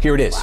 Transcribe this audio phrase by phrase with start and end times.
[0.00, 0.36] Here it is.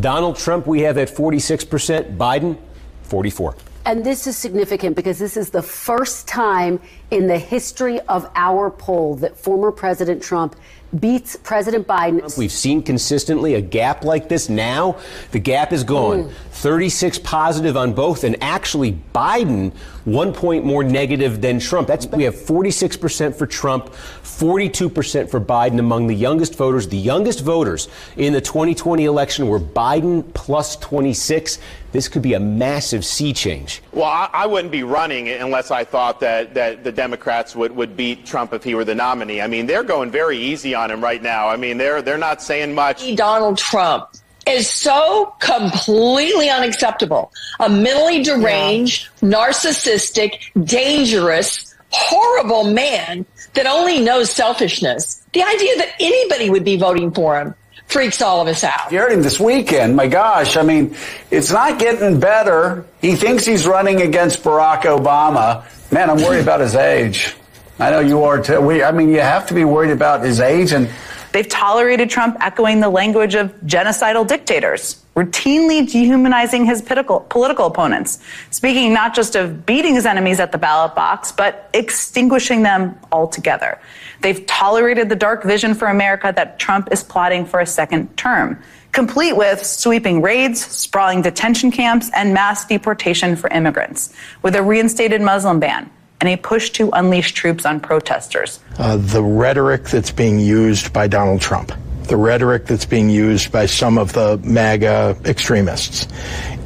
[0.00, 2.58] Donald Trump, we have at 46%, Biden,
[3.02, 3.56] 44.
[3.86, 6.78] And this is significant because this is the first time
[7.10, 10.56] in the history of our poll that former President Trump
[11.00, 12.36] beats President Biden.
[12.36, 14.50] We've seen consistently a gap like this.
[14.50, 14.98] Now
[15.30, 16.24] the gap is gone.
[16.24, 16.32] Mm.
[16.58, 19.72] 36 positive on both, and actually Biden
[20.04, 21.86] one point more negative than Trump.
[21.86, 23.92] That's we have 46% for Trump,
[24.24, 26.88] 42% for Biden among the youngest voters.
[26.88, 31.60] The youngest voters in the 2020 election were Biden plus 26.
[31.92, 33.80] This could be a massive sea change.
[33.92, 37.96] Well, I, I wouldn't be running unless I thought that, that the Democrats would, would
[37.96, 39.40] beat Trump if he were the nominee.
[39.40, 41.48] I mean, they're going very easy on him right now.
[41.48, 43.14] I mean, they're they're not saying much.
[43.14, 44.10] Donald Trump
[44.48, 47.32] is so completely unacceptable.
[47.60, 49.28] A mentally deranged, yeah.
[49.28, 55.22] narcissistic, dangerous, horrible man that only knows selfishness.
[55.32, 57.54] The idea that anybody would be voting for him
[57.86, 58.92] freaks all of us out.
[58.92, 59.96] You heard him this weekend.
[59.96, 60.94] My gosh, I mean,
[61.30, 62.84] it's not getting better.
[63.00, 65.64] He thinks he's running against Barack Obama.
[65.90, 67.34] Man, I'm worried about his age.
[67.78, 68.60] I know you are too.
[68.60, 70.90] We, I mean, you have to be worried about his age and
[71.32, 78.18] They've tolerated Trump echoing the language of genocidal dictators, routinely dehumanizing his political, opponents,
[78.50, 83.78] speaking not just of beating his enemies at the ballot box, but extinguishing them altogether.
[84.20, 88.62] They've tolerated the dark vision for America that Trump is plotting for a second term,
[88.92, 95.20] complete with sweeping raids, sprawling detention camps, and mass deportation for immigrants, with a reinstated
[95.20, 95.90] Muslim ban
[96.20, 98.60] and a push to unleash troops on protesters.
[98.78, 101.72] Uh, the rhetoric that's being used by Donald Trump,
[102.04, 106.08] the rhetoric that's being used by some of the MAGA extremists,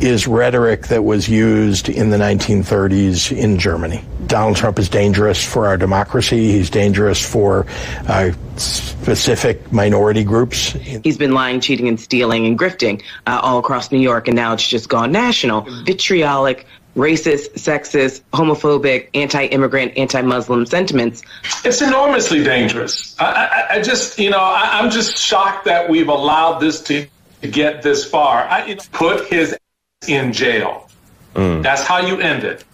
[0.01, 4.05] is rhetoric that was used in the 1930s in Germany.
[4.27, 6.53] Donald Trump is dangerous for our democracy.
[6.53, 7.67] He's dangerous for
[8.09, 10.73] uh, specific minority groups.
[10.73, 14.55] He's been lying, cheating, and stealing and grifting uh, all across New York, and now
[14.55, 15.67] it's just gone national.
[15.85, 16.67] Vitriolic,
[16.97, 21.23] racist, sexist, homophobic, anti-immigrant, anti-Muslim sentiments.
[21.65, 23.17] It's enormously dangerous.
[23.19, 27.07] I, I, I just, you know, I, am just shocked that we've allowed this to
[27.41, 28.45] get this far.
[28.45, 29.57] I, you know, put his
[30.07, 30.89] in jail.
[31.35, 31.63] Mm.
[31.63, 32.65] That's how you end it.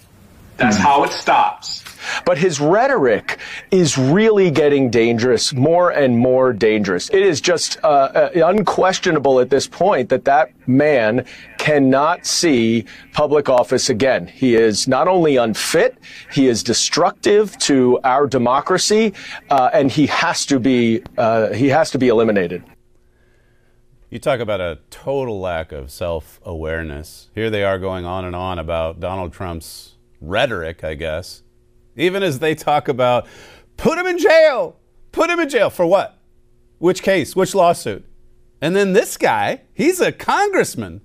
[0.57, 0.81] That's mm.
[0.81, 1.85] how it stops.
[2.25, 3.39] But his rhetoric
[3.71, 7.09] is really getting dangerous, more and more dangerous.
[7.11, 11.25] It is just uh, uh, unquestionable at this point that that man
[11.59, 14.27] cannot see public office again.
[14.27, 15.99] He is not only unfit,
[16.33, 19.15] he is destructive to our democracy,
[19.51, 22.63] uh, and he has to be uh, he has to be eliminated.
[24.11, 27.31] You talk about a total lack of self awareness.
[27.35, 31.43] Here they are going on and on about Donald Trump's rhetoric, I guess
[31.99, 33.27] even as they talk about
[33.77, 34.77] put him in jail,
[35.13, 36.19] put him in jail for what?
[36.79, 37.37] Which case?
[37.37, 38.05] Which lawsuit?
[38.61, 41.01] And then this guy, he's a congressman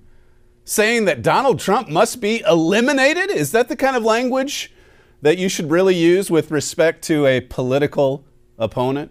[0.64, 3.30] saying that Donald Trump must be eliminated.
[3.30, 4.72] Is that the kind of language
[5.20, 8.24] that you should really use with respect to a political
[8.58, 9.10] opponent?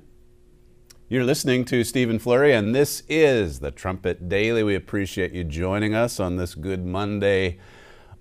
[1.09, 4.63] You're listening to Stephen Flurry, and this is the Trumpet Daily.
[4.63, 7.59] We appreciate you joining us on this Good Monday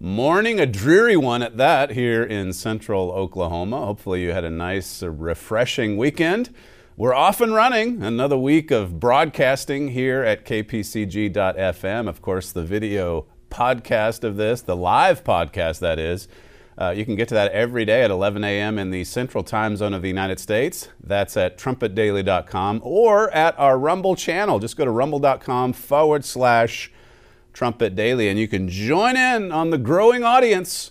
[0.02, 3.86] morning, a dreary one at that here in central Oklahoma.
[3.86, 6.52] Hopefully, you had a nice, uh, refreshing weekend.
[6.96, 8.02] We're off and running.
[8.02, 12.08] Another week of broadcasting here at kpcg.fm.
[12.08, 16.28] Of course, the video podcast of this, the live podcast that is.
[16.76, 18.78] Uh, you can get to that every day at 11 a.m.
[18.78, 20.88] in the central time zone of the United States.
[21.02, 24.58] That's at trumpetdaily.com or at our Rumble channel.
[24.58, 26.91] Just go to rumble.com forward slash
[27.52, 30.90] Trumpet Daily, and you can join in on the growing audience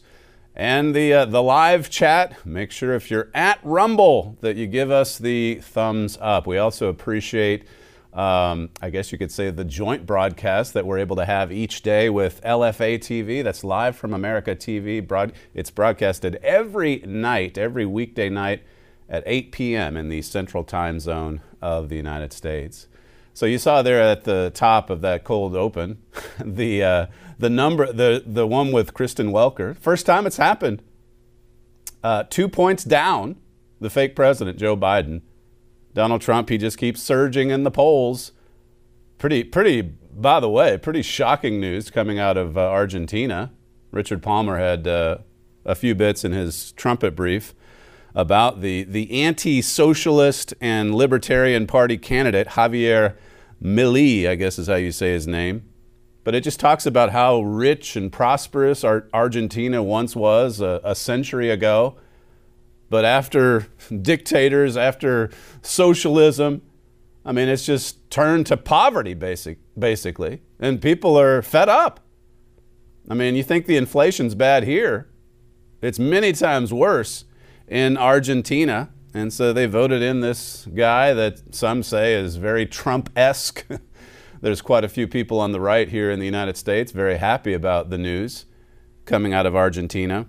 [0.55, 2.45] and the uh, the live chat.
[2.45, 6.47] Make sure if you're at Rumble that you give us the thumbs up.
[6.47, 7.65] We also appreciate.
[8.13, 11.81] Um, I guess you could say the joint broadcast that we're able to have each
[11.81, 13.41] day with LFA TV.
[13.41, 15.05] That's live from America TV.
[15.05, 18.63] Broad, it's broadcasted every night, every weekday night
[19.07, 19.95] at 8 p.m.
[19.95, 22.87] in the central time zone of the United States.
[23.33, 25.99] So you saw there at the top of that cold open,
[26.39, 27.05] the uh,
[27.39, 29.77] the number, the the one with Kristen Welker.
[29.77, 30.83] First time it's happened.
[32.03, 33.37] Uh, two points down,
[33.79, 35.21] the fake president Joe Biden.
[35.93, 38.31] Donald Trump, he just keeps surging in the polls.
[39.17, 39.81] Pretty pretty
[40.13, 43.51] by the way, pretty shocking news coming out of uh, Argentina.
[43.91, 45.19] Richard Palmer had uh,
[45.65, 47.53] a few bits in his trumpet brief
[48.13, 53.15] about the, the anti socialist and libertarian party candidate, Javier
[53.61, 55.63] Milei, I guess is how you say his name.
[56.23, 60.95] But it just talks about how rich and prosperous Ar- Argentina once was a, a
[60.95, 61.97] century ago.
[62.89, 63.67] But after
[64.01, 65.31] dictators, after
[65.61, 66.61] socialism,
[67.23, 70.41] I mean, it's just turned to poverty, basic, basically.
[70.59, 72.01] And people are fed up.
[73.09, 75.07] I mean, you think the inflation's bad here,
[75.81, 77.25] it's many times worse
[77.71, 78.89] in Argentina.
[79.13, 83.65] And so they voted in this guy that some say is very Trump esque.
[84.41, 87.53] There's quite a few people on the right here in the United States very happy
[87.53, 88.45] about the news
[89.05, 90.27] coming out of Argentina.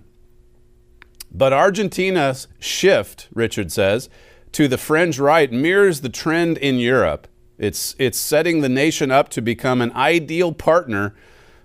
[1.31, 4.09] But Argentina's shift, Richard says,
[4.53, 7.27] to the fringe right mirrors the trend in Europe.
[7.57, 11.15] It's, it's setting the nation up to become an ideal partner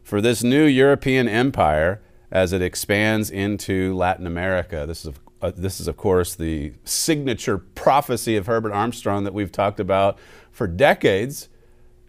[0.03, 4.85] for this new European empire as it expands into Latin America.
[4.87, 9.53] This is, uh, this is, of course, the signature prophecy of Herbert Armstrong that we've
[9.53, 10.19] talked about
[10.51, 11.49] for decades.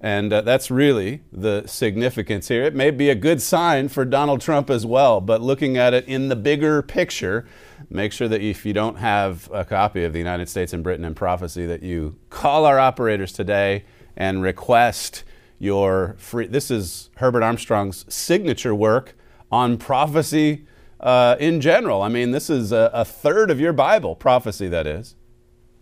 [0.02, 2.64] And uh, that's really the significance here.
[2.64, 6.08] It may be a good sign for Donald Trump as well, but looking at it
[6.08, 7.46] in the bigger picture,
[7.90, 11.04] make sure that if you don't have a copy of the United States and Britain
[11.04, 13.84] in Prophecy, that you call our operators today
[14.16, 15.26] and request
[15.60, 16.48] your free.
[16.48, 19.16] This is Herbert Armstrong's signature work
[19.52, 20.66] on prophecy
[21.00, 22.02] uh, in general.
[22.02, 25.16] I mean, this is a, a third of your Bible, prophecy, that is.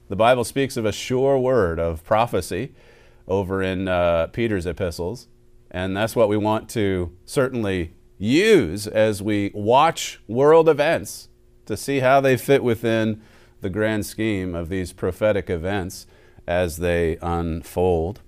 [0.10, 2.74] The Bible speaks of a sure word of prophecy
[3.28, 5.28] over in uh, Peter's epistles.
[5.70, 11.30] And that's what we want to certainly use as we watch world events
[11.66, 13.22] to see how they fit within
[13.62, 16.08] the grand scheme of these prophetic events
[16.48, 18.22] as they unfold.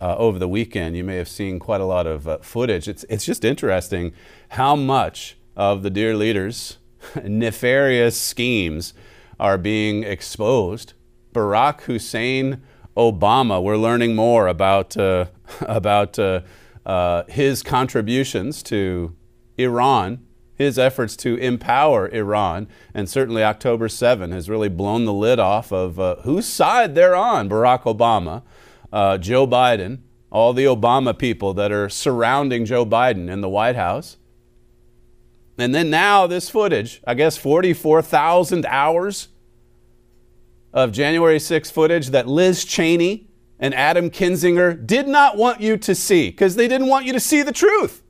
[0.00, 2.88] Uh, over the weekend, you may have seen quite a lot of uh, footage.
[2.88, 4.12] It's, it's just interesting
[4.50, 6.78] how much of the dear leaders'
[7.24, 8.94] nefarious schemes
[9.38, 10.94] are being exposed.
[11.32, 12.62] Barack Hussein
[12.96, 13.62] Obama.
[13.62, 15.26] We're learning more about, uh,
[15.60, 16.40] about uh,
[16.86, 19.14] uh, his contributions to
[19.58, 20.24] Iran,
[20.54, 25.72] his efforts to empower Iran, and certainly October 7 has really blown the lid off
[25.72, 28.42] of uh, whose side they're on Barack Obama,
[28.92, 29.98] uh, Joe Biden,
[30.30, 34.16] all the Obama people that are surrounding Joe Biden in the White House.
[35.58, 39.28] And then now this footage, I guess 44,000 hours
[40.72, 43.28] of January 6 footage that Liz Cheney
[43.60, 47.20] and Adam Kinzinger did not want you to see because they didn't want you to
[47.20, 48.02] see the truth.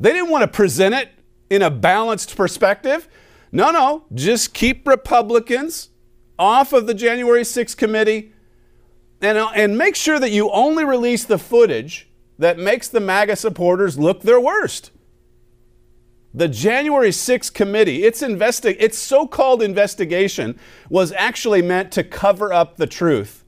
[0.00, 1.10] They didn't want to present it
[1.50, 3.08] in a balanced perspective.
[3.52, 5.90] No, no, just keep Republicans
[6.38, 8.32] off of the January 6 committee
[9.20, 12.08] and, uh, and make sure that you only release the footage
[12.38, 14.92] that makes the MAGA supporters look their worst.
[16.34, 20.58] The January 6th committee, its, investi- its so-called investigation
[20.90, 23.44] was actually meant to cover up the truth.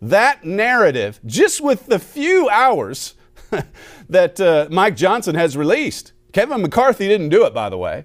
[0.00, 3.14] That narrative, just with the few hours
[4.08, 8.04] that uh, Mike Johnson has released, Kevin McCarthy didn't do it, by the way.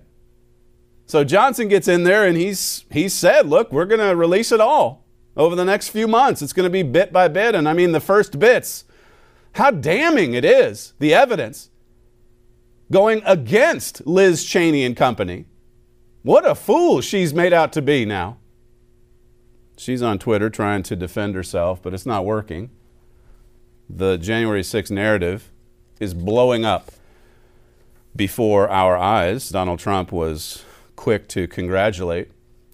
[1.06, 4.62] So Johnson gets in there and he's he said, "Look, we're going to release it
[4.62, 5.06] all
[5.36, 6.42] over the next few months.
[6.42, 8.86] It's going to be bit by bit." And I mean, the first bits,
[9.54, 11.70] how damning it is, the evidence
[12.94, 15.46] going against Liz Cheney and company.
[16.22, 18.38] What a fool she's made out to be now.
[19.76, 22.70] She's on Twitter trying to defend herself, but it's not working.
[23.90, 25.52] The January 6th narrative
[26.00, 26.92] is blowing up
[28.16, 29.50] before our eyes.
[29.50, 30.64] Donald Trump was
[30.96, 32.30] quick to congratulate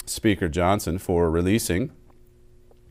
[0.06, 1.92] Speaker Johnson for releasing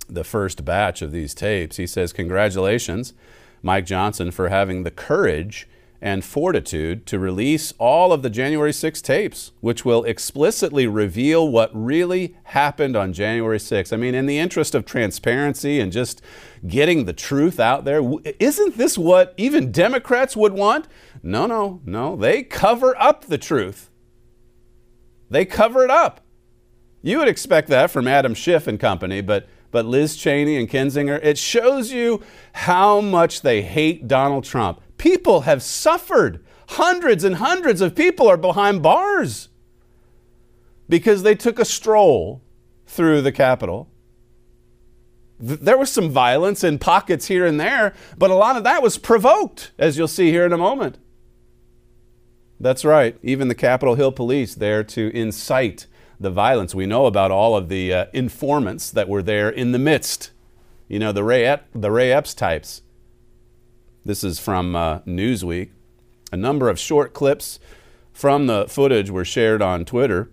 [0.08, 1.76] the first batch of these tapes.
[1.76, 3.12] He says, Congratulations,
[3.62, 5.68] Mike Johnson, for having the courage
[6.00, 11.70] and fortitude to release all of the January 6 tapes, which will explicitly reveal what
[11.74, 13.92] really happened on January 6.
[13.92, 16.22] I mean, in the interest of transparency and just
[16.66, 18.00] getting the truth out there,
[18.38, 20.86] isn't this what even Democrats would want?
[21.22, 22.14] No, no, no.
[22.14, 23.90] They cover up the truth.
[25.30, 26.20] They cover it up.
[27.02, 31.22] You would expect that from Adam Schiff and company, but but Liz Cheney and Kinzinger,
[31.22, 34.80] it shows you how much they hate Donald Trump.
[34.98, 36.44] People have suffered.
[36.70, 39.48] Hundreds and hundreds of people are behind bars
[40.88, 42.42] because they took a stroll
[42.86, 43.88] through the Capitol.
[45.40, 48.98] There was some violence in pockets here and there, but a lot of that was
[48.98, 50.98] provoked, as you'll see here in a moment.
[52.60, 55.86] That's right, even the Capitol Hill police there to incite
[56.18, 56.74] the violence.
[56.74, 60.32] We know about all of the uh, informants that were there in the midst.
[60.88, 62.82] You know, the Ray, Ep- the Ray Epps types
[64.08, 65.68] This is from uh, Newsweek.
[66.32, 67.60] A number of short clips
[68.10, 70.30] from the footage were shared on Twitter,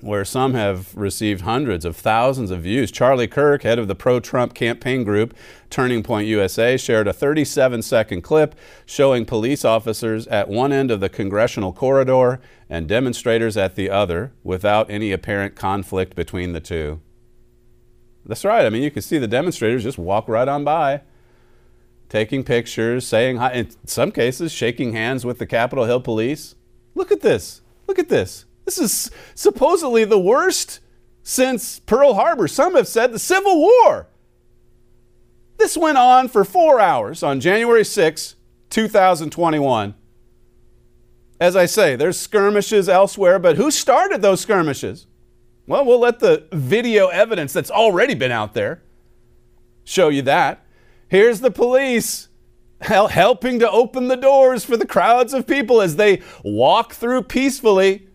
[0.00, 2.90] where some have received hundreds of thousands of views.
[2.90, 5.36] Charlie Kirk, head of the pro Trump campaign group
[5.68, 8.54] Turning Point USA, shared a 37 second clip
[8.86, 12.40] showing police officers at one end of the congressional corridor
[12.70, 17.02] and demonstrators at the other without any apparent conflict between the two.
[18.24, 18.64] That's right.
[18.64, 21.02] I mean, you can see the demonstrators just walk right on by,
[22.08, 26.54] taking pictures, saying hi, in some cases, shaking hands with the Capitol Hill police.
[26.94, 27.62] Look at this.
[27.86, 28.44] Look at this.
[28.64, 30.80] This is supposedly the worst
[31.22, 32.48] since Pearl Harbor.
[32.48, 34.08] Some have said the Civil War.
[35.58, 38.36] This went on for four hours on January 6,
[38.70, 39.94] 2021.
[41.40, 45.06] As I say, there's skirmishes elsewhere, but who started those skirmishes?
[45.66, 48.82] Well, we'll let the video evidence that's already been out there
[49.84, 50.64] show you that.
[51.08, 52.28] Here's the police
[52.80, 57.24] hel- helping to open the doors for the crowds of people as they walk through
[57.24, 58.06] peacefully.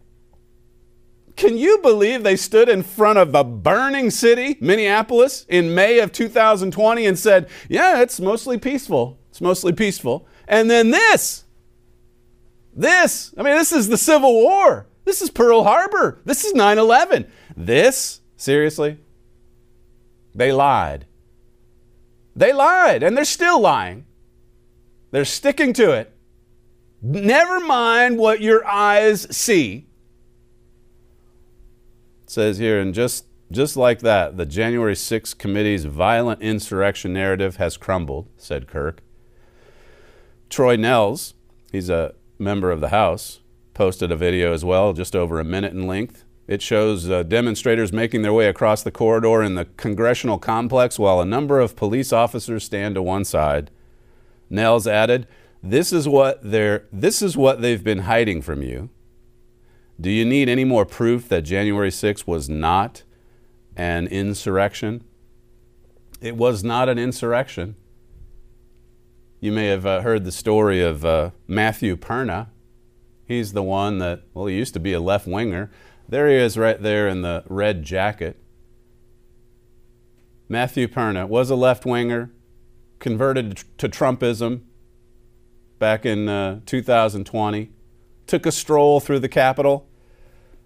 [1.35, 6.11] Can you believe they stood in front of a burning city, Minneapolis, in May of
[6.11, 9.19] 2020 and said, Yeah, it's mostly peaceful.
[9.29, 10.27] It's mostly peaceful.
[10.47, 11.45] And then this,
[12.75, 14.87] this, I mean, this is the Civil War.
[15.05, 16.21] This is Pearl Harbor.
[16.23, 17.25] This is 9 11.
[17.57, 18.99] This, seriously,
[20.35, 21.05] they lied.
[22.35, 24.05] They lied, and they're still lying.
[25.11, 26.11] They're sticking to it.
[27.01, 29.87] Never mind what your eyes see.
[32.23, 37.57] It says here, and just, just like that, the January 6th committee's violent insurrection narrative
[37.57, 39.01] has crumbled, said Kirk.
[40.49, 41.33] Troy Nehls,
[41.71, 43.41] he's a member of the House,
[43.73, 46.25] posted a video as well, just over a minute in length.
[46.53, 51.19] It shows uh, demonstrators making their way across the corridor in the congressional complex while
[51.19, 53.71] a number of police officers stand to one side.
[54.51, 55.25] Nehls added,
[55.63, 58.91] "This is what they're this is what they've been hiding from you.
[59.99, 63.01] Do you need any more proof that January 6th was not
[63.75, 65.03] an insurrection?
[66.21, 67.77] It was not an insurrection.
[69.39, 72.49] You may have uh, heard the story of uh, Matthew Perna.
[73.25, 75.71] He's the one that, well, he used to be a left winger.
[76.13, 78.37] There he is right there in the red jacket.
[80.47, 82.31] Matthew Perna was a left winger,
[82.99, 84.61] converted to Trumpism
[85.79, 87.71] back in uh, 2020,
[88.27, 89.87] took a stroll through the Capitol.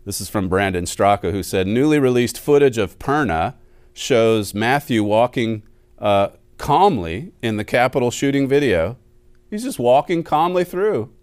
[0.03, 3.53] This is from Brandon Straka, who said newly released footage of Perna
[3.93, 5.63] shows Matthew walking
[5.97, 8.97] uh, calmly in the Capitol shooting video.
[9.49, 11.13] He's just walking calmly through.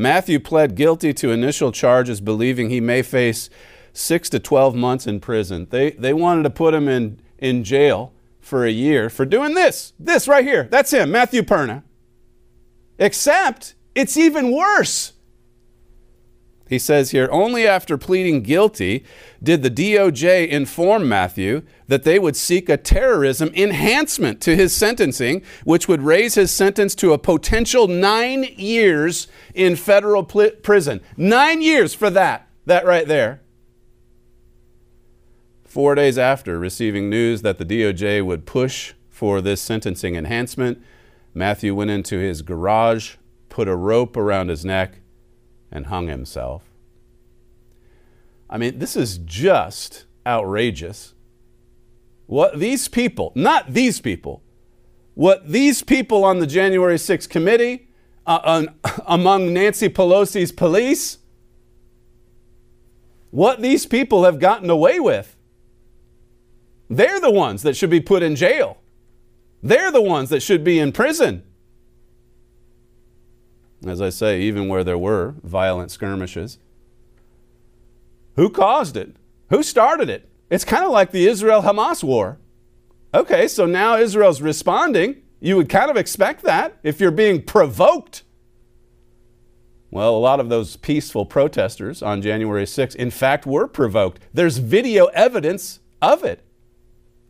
[0.00, 3.50] Matthew pled guilty to initial charges, believing he may face
[3.92, 5.66] six to 12 months in prison.
[5.68, 9.92] They, they wanted to put him in, in jail for a year for doing this.
[9.98, 10.66] This right here.
[10.70, 11.82] That's him, Matthew Perna.
[12.98, 15.12] Except it's even worse.
[16.70, 19.04] He says here only after pleading guilty
[19.42, 25.42] did the DOJ inform Matthew that they would seek a terrorism enhancement to his sentencing,
[25.64, 31.00] which would raise his sentence to a potential nine years in federal pl- prison.
[31.16, 32.46] Nine years for that.
[32.66, 33.40] That right there.
[35.64, 40.80] Four days after receiving news that the DOJ would push for this sentencing enhancement,
[41.34, 43.16] Matthew went into his garage,
[43.48, 44.99] put a rope around his neck,
[45.70, 46.62] and hung himself.
[48.48, 51.14] I mean, this is just outrageous.
[52.26, 54.42] What these people, not these people,
[55.14, 57.88] what these people on the January 6th committee,
[58.26, 58.74] uh, on,
[59.06, 61.18] among Nancy Pelosi's police,
[63.30, 65.36] what these people have gotten away with.
[66.88, 68.78] They're the ones that should be put in jail.
[69.62, 71.44] They're the ones that should be in prison.
[73.86, 76.58] As I say, even where there were violent skirmishes.
[78.36, 79.16] Who caused it?
[79.48, 80.28] Who started it?
[80.50, 82.38] It's kind of like the Israel Hamas war.
[83.14, 85.22] Okay, so now Israel's responding.
[85.40, 88.22] You would kind of expect that if you're being provoked.
[89.90, 94.20] Well, a lot of those peaceful protesters on January 6th, in fact, were provoked.
[94.32, 96.44] There's video evidence of it.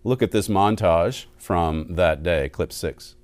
[0.05, 3.17] Look at this montage from that day, clip six.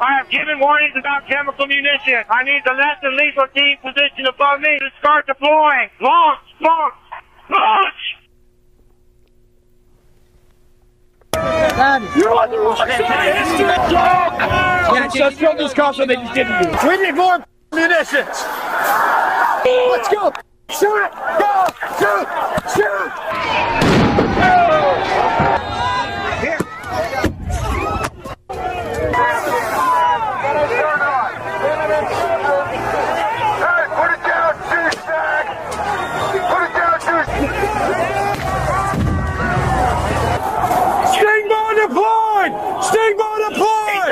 [0.00, 2.24] I have given warnings about chemical munitions.
[2.30, 5.90] I need the less than lethal team position above me to start deploying.
[6.00, 6.40] Launch!
[6.60, 6.94] Launch!
[7.50, 8.16] Launch!
[12.16, 12.98] You're on the wrong side.
[14.94, 16.88] Yeah, just from this console they just didn't do.
[16.88, 18.44] We need more munitions.
[19.64, 20.32] Let's go.
[20.70, 21.10] Shoot!
[21.38, 21.66] Go!
[21.98, 22.28] Shoot!
[22.74, 24.27] Shoot!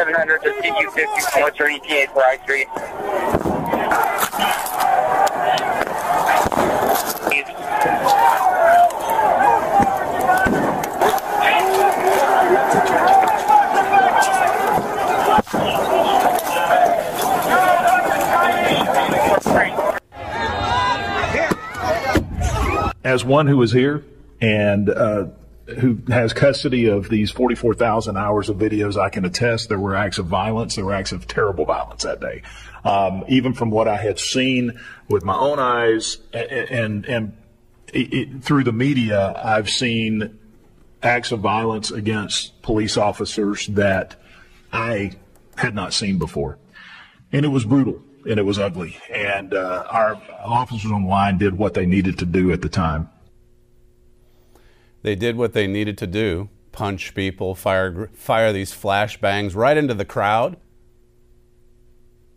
[0.04, 2.66] Continue 50 what's your ETA for I Street?
[23.04, 24.04] as one who was here
[24.40, 25.26] and uh,
[25.66, 30.18] who has custody of these 44,000 hours of videos, I can attest there were acts
[30.18, 30.76] of violence.
[30.76, 32.42] There were acts of terrible violence that day.
[32.84, 37.36] Um, even from what I had seen with my own eyes and, and, and
[37.92, 40.38] it, it, through the media, I've seen
[41.02, 44.16] acts of violence against police officers that
[44.72, 45.12] I
[45.56, 46.58] had not seen before.
[47.32, 48.98] And it was brutal and it was ugly.
[49.12, 52.68] And uh, our officers on the line did what they needed to do at the
[52.68, 53.10] time.
[55.02, 59.94] They did what they needed to do punch people, fire, fire these flashbangs right into
[59.94, 60.58] the crowd.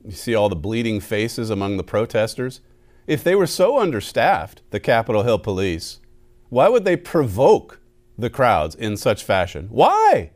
[0.05, 2.61] You see all the bleeding faces among the protesters.
[3.05, 5.99] If they were so understaffed, the Capitol Hill police,
[6.47, 7.81] why would they provoke
[8.17, 9.67] the crowds in such fashion?
[9.71, 10.31] Why?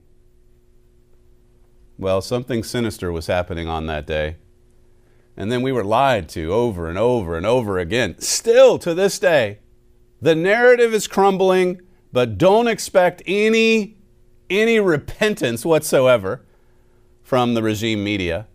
[1.97, 4.35] Well, something sinister was happening on that day.
[5.37, 8.19] And then we were lied to over and over and over again.
[8.19, 9.59] Still to this day,
[10.21, 11.81] the narrative is crumbling,
[12.13, 13.97] but don't expect any
[14.49, 16.45] any repentance whatsoever
[17.23, 18.47] from the regime media.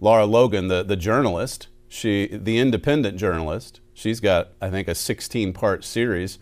[0.00, 5.52] Lara Logan, the, the journalist, she the independent journalist, she's got, I think, a 16
[5.52, 6.38] part series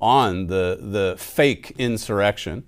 [0.00, 2.64] on the the fake insurrection.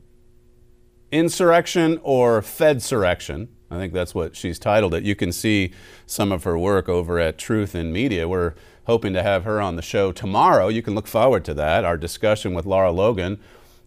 [1.11, 5.05] Insurrection or Fedsurrection I think that's what she's titled it.
[5.05, 5.73] You can see
[6.07, 8.29] some of her work over at Truth in Media.
[8.29, 10.69] We're hoping to have her on the show tomorrow.
[10.69, 13.39] You can look forward to that, our discussion with Lara Logan,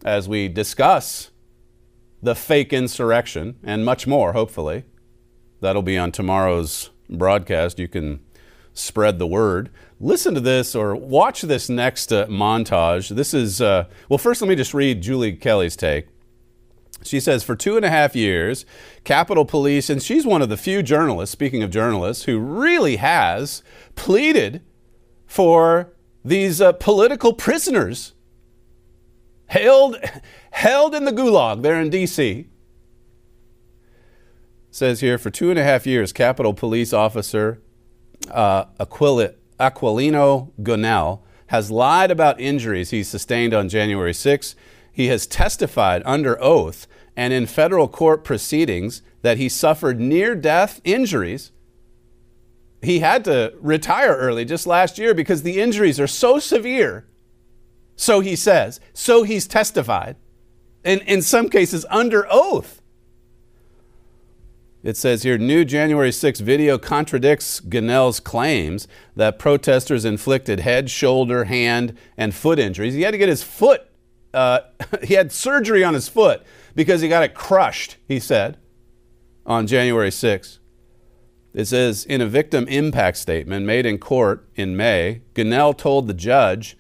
[0.06, 1.32] as we discuss
[2.22, 4.86] the fake insurrection and much more, hopefully.
[5.60, 7.80] That'll be on tomorrow's broadcast.
[7.80, 8.22] You can
[8.74, 9.70] spread the word.
[10.00, 13.10] Listen to this or watch this next uh, montage.
[13.10, 16.08] This is, uh, well, first let me just read Julie Kelly's take.
[17.04, 18.66] She says for two and a half years,
[19.04, 23.64] Capitol Police, and she's one of the few journalists, speaking of journalists, who really has
[23.96, 24.62] pleaded
[25.26, 28.14] for these uh, political prisoners
[29.48, 29.98] held,
[30.52, 32.48] held in the gulag there in D.C.
[34.72, 37.62] Says here for two and a half years, Capitol Police officer
[38.32, 44.56] uh, Aquil- Aquilino Gonell has lied about injuries he sustained on January 6.
[44.94, 50.80] He has testified under oath and in federal court proceedings that he suffered near death
[50.84, 51.52] injuries.
[52.82, 57.06] He had to retire early just last year because the injuries are so severe.
[57.96, 60.16] So he says, so he's testified,
[60.84, 62.82] and in some cases under oath.
[64.84, 71.46] It says here new January 6 video contradicts Gonell's claims that protesters inflicted head, shoulder,
[71.46, 72.94] hand, and foot injuries.
[72.94, 73.90] He had to get his foot,
[74.34, 74.62] uh,
[75.04, 76.44] he had surgery on his foot
[76.76, 78.58] because he got it crushed, he said
[79.46, 80.60] on January 6.
[81.54, 86.14] It says in a victim impact statement made in court in May, Gonell told the
[86.14, 86.78] judge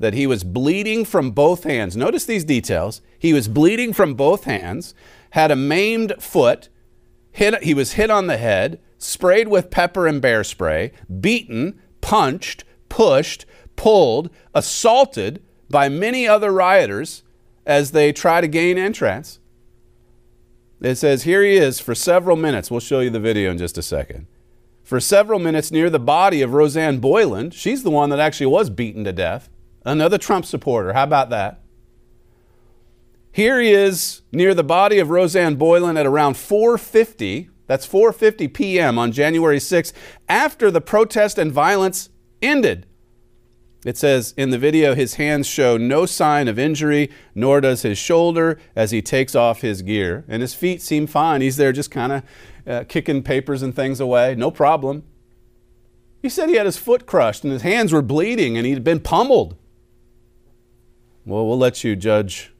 [0.00, 1.96] that he was bleeding from both hands.
[1.96, 3.00] Notice these details.
[3.18, 4.94] He was bleeding from both hands,
[5.30, 6.68] had a maimed foot,
[7.30, 12.64] hit, he was hit on the head, sprayed with pepper and bear spray, beaten, punched,
[12.88, 13.44] pushed,
[13.76, 17.22] pulled, assaulted by many other rioters
[17.66, 19.38] as they try to gain entrance.
[20.80, 22.70] It says, Here he is for several minutes.
[22.70, 24.26] We'll show you the video in just a second.
[24.82, 27.52] For several minutes near the body of Roseanne Boyland.
[27.52, 29.50] She's the one that actually was beaten to death.
[29.84, 30.94] Another Trump supporter.
[30.94, 31.60] How about that?
[33.30, 37.50] Here he is near the body of Roseanne Boyland at around 4:50.
[37.66, 38.98] That's 4:50 p.m.
[38.98, 39.92] on January 6th
[40.28, 42.08] after the protest and violence
[42.42, 42.87] ended.
[43.84, 47.96] It says in the video, his hands show no sign of injury, nor does his
[47.96, 50.24] shoulder as he takes off his gear.
[50.28, 51.42] And his feet seem fine.
[51.42, 52.22] He's there just kind of
[52.66, 54.34] uh, kicking papers and things away.
[54.34, 55.04] No problem.
[56.20, 59.00] He said he had his foot crushed and his hands were bleeding and he'd been
[59.00, 59.56] pummeled.
[61.24, 62.52] Well, we'll let you judge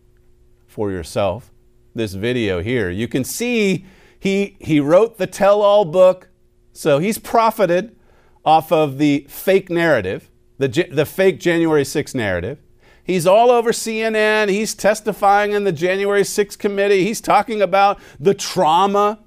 [0.68, 1.50] for yourself
[1.94, 2.90] this video here.
[2.90, 3.84] You can see
[4.20, 6.28] he, he wrote the tell all book,
[6.72, 7.96] so he's profited
[8.44, 12.58] off of the fake narrative the, the fake January 6 narrative.
[13.02, 14.50] He's all over CNN.
[14.50, 17.04] He's testifying in the January 6 committee.
[17.04, 19.20] He's talking about the trauma,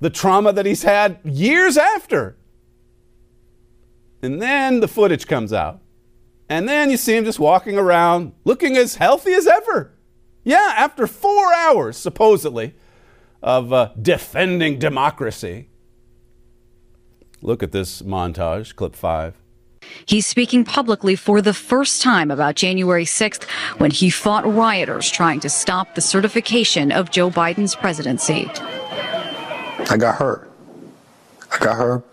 [0.00, 2.36] the trauma that he's had years after.
[4.22, 5.80] And then the footage comes out.
[6.48, 9.92] And then you see him just walking around looking as healthy as ever.
[10.44, 12.74] Yeah, after four hours, supposedly,
[13.42, 15.70] of uh, defending democracy.
[17.42, 19.34] Look at this montage, clip five.
[20.06, 23.44] He's speaking publicly for the first time about January 6th
[23.78, 28.50] when he fought rioters trying to stop the certification of Joe Biden's presidency.
[29.90, 30.50] I got hurt.
[31.52, 32.04] I got hurt.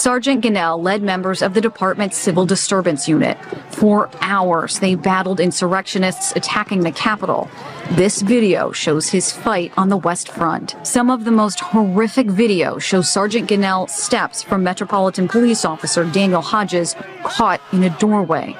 [0.00, 3.36] Sergeant Gonell led members of the department's civil disturbance unit.
[3.70, 7.50] For hours, they battled insurrectionists attacking the Capitol.
[7.94, 10.76] This video shows his fight on the West Front.
[10.84, 16.40] Some of the most horrific video shows Sergeant Gonell steps from Metropolitan Police Officer Daniel
[16.40, 18.56] Hodges caught in a doorway.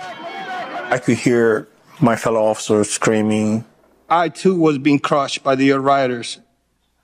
[0.90, 1.68] I could hear
[2.00, 3.64] my fellow officers screaming.
[4.08, 6.40] I too was being crushed by the rioters.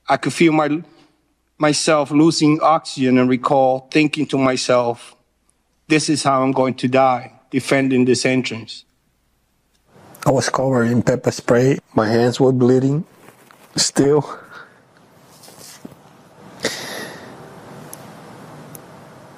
[0.09, 0.83] I could feel my
[1.57, 5.15] myself losing oxygen and recall thinking to myself,
[5.87, 8.83] this is how I'm going to die, defending this entrance.
[10.25, 11.79] I was covered in pepper spray.
[11.95, 13.05] My hands were bleeding
[13.75, 14.39] still.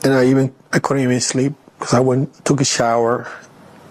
[0.03, 3.27] And I even I couldn't even sleep because I went took a shower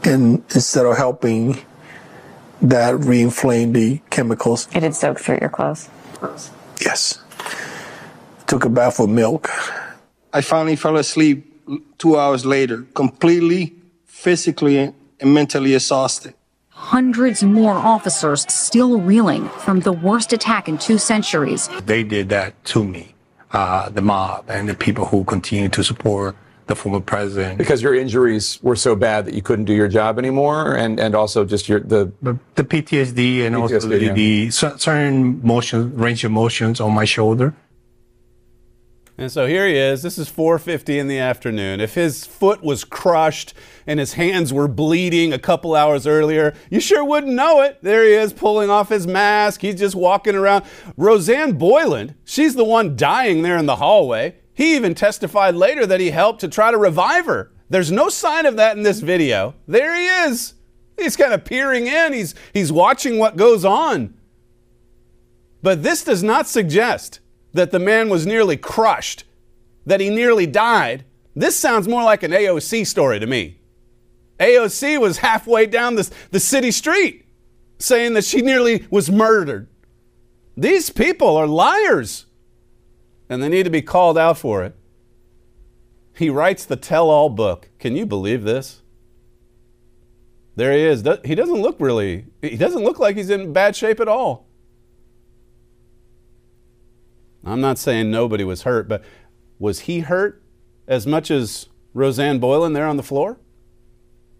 [0.05, 1.59] and instead of helping
[2.62, 4.68] that re-inflamed the chemicals.
[4.74, 5.88] It had soaked through your clothes.
[6.81, 7.20] Yes.
[8.46, 9.51] Took a bath with milk.
[10.33, 11.44] I finally fell asleep
[11.98, 13.74] two hours later, completely
[14.07, 16.35] physically and mentally exhausted.
[16.78, 21.68] Hundreds more officers still reeling from the worst attack in two centuries.
[21.84, 23.14] They did that to me,
[23.52, 26.36] uh, the mob and the people who continue to support
[26.68, 27.58] the former president.
[27.58, 31.14] Because your injuries were so bad that you couldn't do your job anymore, and, and
[31.14, 32.12] also just your the
[32.54, 34.12] the PTSD and also the, yeah.
[34.12, 37.54] the certain motion range of motions on my shoulder.
[39.20, 40.02] And so here he is.
[40.02, 41.81] This is 4:50 in the afternoon.
[41.81, 43.52] If his foot was crushed
[43.85, 47.78] and his hands were bleeding a couple hours earlier, you sure wouldn't know it.
[47.83, 49.62] There he is pulling off his mask.
[49.62, 50.64] He's just walking around.
[50.96, 54.37] Roseanne Boyland, she's the one dying there in the hallway.
[54.54, 57.50] He even testified later that he helped to try to revive her.
[57.68, 59.57] There's no sign of that in this video.
[59.66, 60.54] There he is.
[60.96, 62.12] He's kind of peering in.
[62.12, 64.14] He's he's watching what goes on.
[65.61, 67.18] But this does not suggest
[67.52, 69.24] that the man was nearly crushed,
[69.87, 71.04] that he nearly died.
[71.34, 73.58] This sounds more like an AOC story to me.
[74.38, 77.24] AOC was halfway down this, the city street
[77.78, 79.68] saying that she nearly was murdered.
[80.56, 82.26] These people are liars,
[83.28, 84.74] and they need to be called out for it.
[86.16, 87.68] He writes the tell all book.
[87.78, 88.82] Can you believe this?
[90.56, 91.04] There he is.
[91.24, 94.47] He doesn't look really, he doesn't look like he's in bad shape at all.
[97.44, 99.05] I'm not saying nobody was hurt, but
[99.59, 100.42] was he hurt
[100.87, 103.38] as much as Roseanne Boyland there on the floor?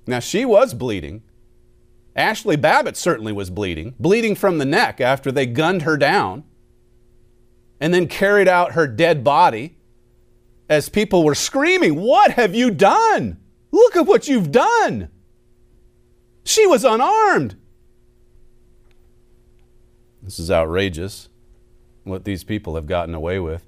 [0.07, 1.23] Now, she was bleeding.
[2.17, 6.45] Ashley Babbitt certainly was bleeding, bleeding from the neck after they gunned her down
[7.81, 9.77] and then carried out her dead body
[10.69, 13.39] as people were screaming, What have you done?
[13.71, 15.11] Look at what you've done.
[16.45, 17.57] She was unarmed.
[20.23, 21.29] This is outrageous
[22.09, 23.65] what these people have gotten away with.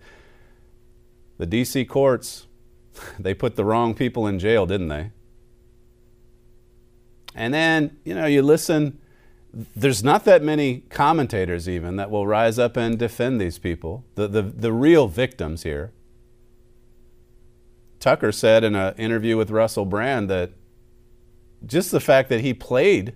[1.38, 2.46] The DC courts,
[3.18, 5.10] they put the wrong people in jail, didn't they?
[7.34, 8.98] And then, you know, you listen,
[9.52, 14.28] there's not that many commentators even that will rise up and defend these people, the,
[14.28, 15.92] the, the real victims here.
[17.98, 20.52] Tucker said in an interview with Russell Brand that
[21.64, 23.14] just the fact that he played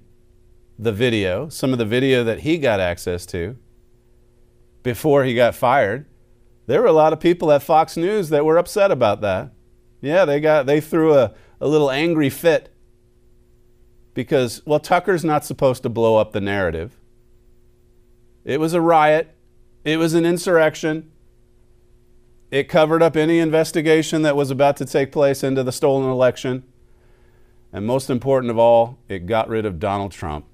[0.79, 3.57] the video, some of the video that he got access to
[4.85, 6.07] before he got fired,
[6.67, 9.51] there were a lot of people at Fox News that were upset about that.
[10.01, 12.73] Yeah, they got they threw a, a little angry fit
[14.13, 17.01] because well Tucker's not supposed to blow up the narrative.
[18.45, 19.35] It was a riot.
[19.83, 21.11] It was an insurrection.
[22.51, 26.63] It covered up any investigation that was about to take place into the stolen election.
[27.73, 30.47] And most important of all, it got rid of Donald Trump.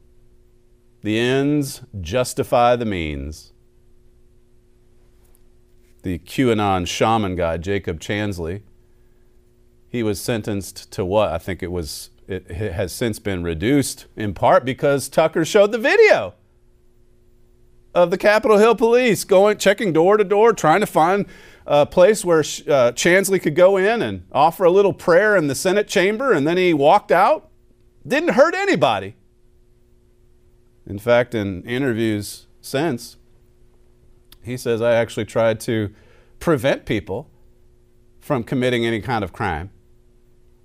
[1.02, 3.52] The ends justify the means.
[6.02, 8.62] The QAnon shaman guy, Jacob Chansley,
[9.88, 11.30] he was sentenced to what?
[11.30, 15.78] I think it was, it, has since been reduced in part because Tucker showed the
[15.78, 16.34] video
[17.94, 21.26] of the Capitol Hill police going, checking door to door, trying to find
[21.66, 25.54] a place where uh, Chansley could go in and offer a little prayer in the
[25.54, 27.50] Senate chamber, and then he walked out.
[28.06, 29.16] Didn't hurt anybody.
[30.86, 33.16] In fact, in interviews since,
[34.50, 35.94] he says, I actually tried to
[36.38, 37.30] prevent people
[38.20, 39.70] from committing any kind of crime.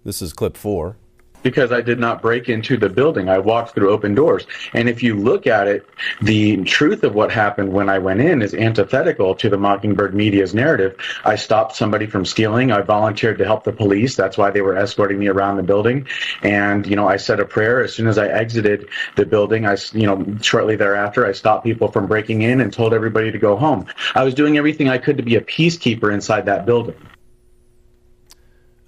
[0.04, 0.98] This is clip four.
[1.46, 3.30] Because I did not break into the building.
[3.30, 4.48] I walked through open doors.
[4.74, 5.88] And if you look at it,
[6.20, 10.56] the truth of what happened when I went in is antithetical to the Mockingbird media's
[10.56, 10.98] narrative.
[11.24, 12.72] I stopped somebody from stealing.
[12.72, 14.16] I volunteered to help the police.
[14.16, 16.08] That's why they were escorting me around the building.
[16.42, 19.68] And, you know, I said a prayer as soon as I exited the building.
[19.68, 23.38] I, you know, shortly thereafter, I stopped people from breaking in and told everybody to
[23.38, 23.86] go home.
[24.16, 26.96] I was doing everything I could to be a peacekeeper inside that building.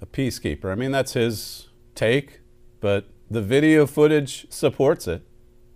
[0.02, 0.72] A peacekeeper.
[0.72, 2.40] I mean, that's his take,
[2.80, 5.22] but the video footage supports it.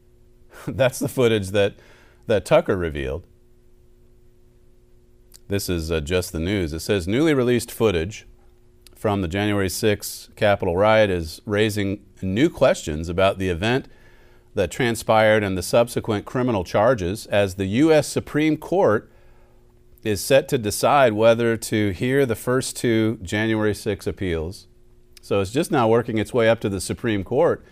[0.67, 1.75] that's the footage that,
[2.27, 3.27] that Tucker revealed.
[5.49, 6.73] This is uh, just the news.
[6.73, 8.27] It says newly released footage
[8.95, 13.88] from the January 6 Capitol riot is raising new questions about the event
[14.55, 18.07] that transpired and the subsequent criminal charges as the U.S.
[18.07, 19.11] Supreme Court
[20.05, 24.67] is set to decide whether to hear the first two January 6 appeals.
[25.22, 27.64] So it's just now working its way up to the Supreme Court.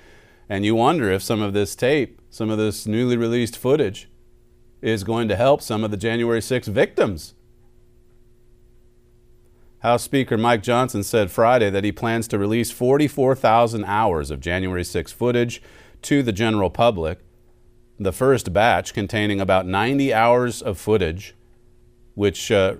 [0.49, 4.09] And you wonder if some of this tape, some of this newly released footage,
[4.81, 7.35] is going to help some of the January 6 victims.
[9.81, 14.85] House Speaker Mike Johnson said Friday that he plans to release 44,000 hours of January
[14.85, 15.61] 6 footage
[16.03, 17.19] to the general public.
[17.99, 21.35] The first batch, containing about 90 hours of footage,
[22.15, 22.77] which uh,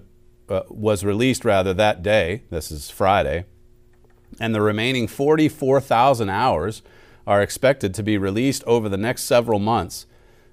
[0.49, 3.47] uh, was released rather that day, this is Friday,
[4.39, 6.83] and the remaining 44,000 hours
[7.27, 10.07] are expected to be released over the next several months.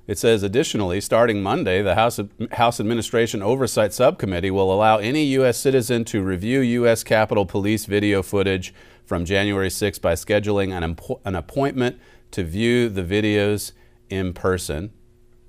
[0.08, 2.20] It says additionally, starting Monday, the House,
[2.54, 5.58] House Administration Oversight Subcommittee will allow any U.S.
[5.58, 7.04] citizen to review U.S.
[7.04, 8.74] Capitol Police video footage
[9.06, 12.00] from January 6 by scheduling an, impo- an appointment
[12.32, 13.74] to view the videos
[14.10, 14.92] in person.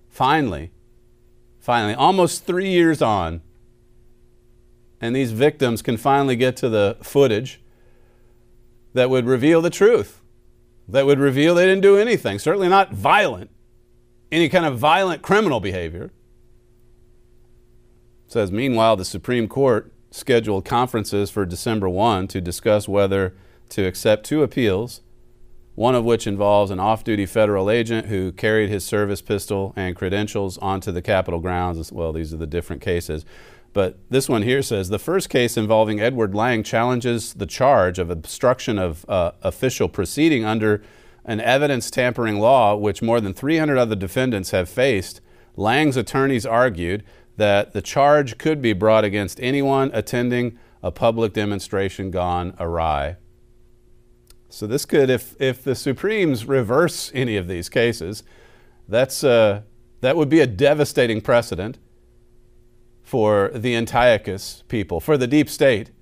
[0.09, 0.73] Finally,
[1.61, 3.41] finally, almost three years on,
[5.01, 7.61] and these victims can finally get to the footage
[8.99, 10.21] that would reveal the truth,
[10.89, 13.49] that would reveal they didn't do anything, certainly not violent,
[14.33, 16.11] any kind of violent criminal behavior.
[18.27, 23.37] It says, meanwhile, the Supreme Court scheduled conferences for December 1 to discuss whether
[23.69, 25.01] to accept two appeals,
[25.77, 29.95] one of which involves an off duty federal agent who carried his service pistol and
[29.95, 31.93] credentials onto the Capitol grounds.
[31.93, 33.25] Well, these are the different cases.
[33.79, 38.11] But this one here says the first case involving Edward Lang challenges the charge of
[38.11, 40.83] obstruction of uh, official proceeding under
[41.25, 45.21] an evidence tampering law, which more than 300 other defendants have faced.
[45.55, 47.05] Lang's attorneys argued
[47.37, 53.14] that the charge could be brought against anyone attending a public demonstration gone awry.
[54.49, 58.25] So this could, if if the Supremes reverse any of these cases,
[58.88, 59.62] that's uh,
[60.01, 61.79] that would be a devastating precedent
[63.09, 65.92] for the Antiochus people, for the deep state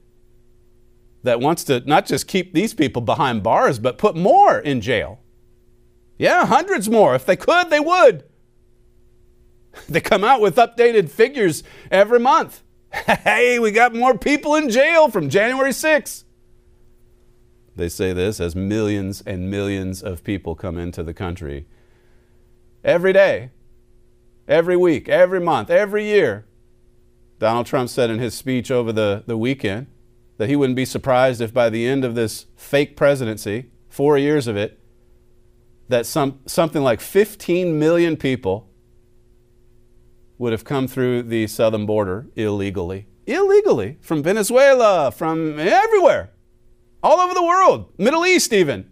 [1.23, 5.21] that wants to not just keep these people behind bars, but put more in jail.
[6.19, 7.14] Yeah, hundreds more.
[7.14, 8.25] If they could, they would.
[9.88, 12.62] They come out with updated figures every month.
[13.23, 16.25] Hey, we got more people in jail from January 6th.
[17.77, 21.66] They say this as millions and millions of people come into the country
[22.83, 23.51] every day,
[24.49, 26.47] every week, every month, every year.
[27.38, 29.87] Donald Trump said in his speech over the, the weekend
[30.38, 34.46] that he wouldn't be surprised if by the end of this fake presidency, four years
[34.46, 34.79] of it,
[35.88, 38.68] that some, something like 15 million people
[40.38, 43.07] would have come through the southern border illegally.
[43.27, 46.31] Illegally, from Venezuela, from everywhere
[47.03, 48.90] all over the world, Middle East even.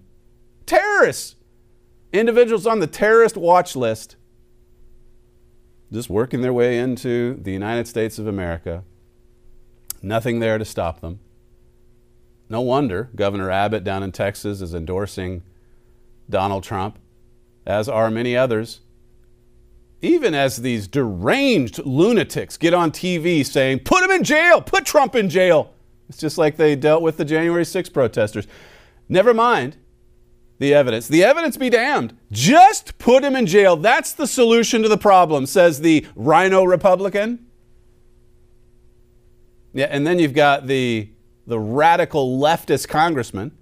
[0.66, 1.36] Terrorists,
[2.12, 4.16] individuals on the terrorist watch list,
[5.94, 8.82] just working their way into the United States of America.
[10.02, 11.20] Nothing there to stop them.
[12.48, 15.42] No wonder Governor Abbott down in Texas is endorsing
[16.28, 16.98] Donald Trump,
[17.64, 18.80] as are many others.
[20.02, 25.14] Even as these deranged lunatics get on TV saying, put him in jail, put Trump
[25.14, 25.72] in jail.
[26.08, 28.46] It's just like they dealt with the January 6 protesters.
[29.08, 29.76] Never mind
[30.58, 31.08] the evidence.
[31.08, 32.16] The evidence be damned.
[32.30, 33.76] Just put him in jail.
[33.76, 37.46] That's the solution to the problem, says the RINO Republican.
[39.72, 41.10] Yeah, and then you've got the,
[41.46, 43.52] the radical leftist congressman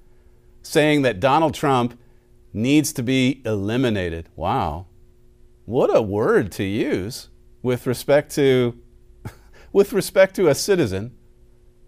[0.63, 1.99] saying that Donald Trump
[2.53, 4.29] needs to be eliminated.
[4.37, 4.87] Wow.
[5.65, 7.29] What a word to use
[7.63, 8.79] with respect to
[9.73, 11.17] with respect to a citizen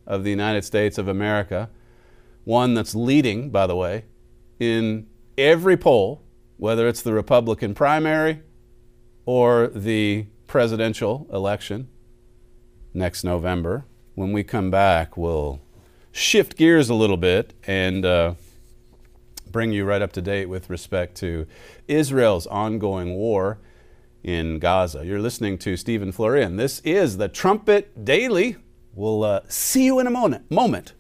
[0.07, 1.69] of the United States of America,
[2.45, 4.05] one that's leading, by the way,
[4.59, 6.23] in every poll,
[6.57, 8.43] whether it's the Republican primary
[9.27, 11.89] or the presidential election
[12.93, 13.85] next November.
[14.15, 15.61] When we come back, we'll
[16.13, 18.35] shift gears a little bit and uh,
[19.51, 21.47] bring you right up to date with respect to
[21.89, 23.59] Israel's ongoing war
[24.23, 25.05] in Gaza.
[25.05, 26.57] You're listening to Stephen Florian.
[26.57, 28.57] This is the Trumpet Daily.
[28.95, 30.51] We'll uh, see you in a moment.
[30.51, 30.95] moment.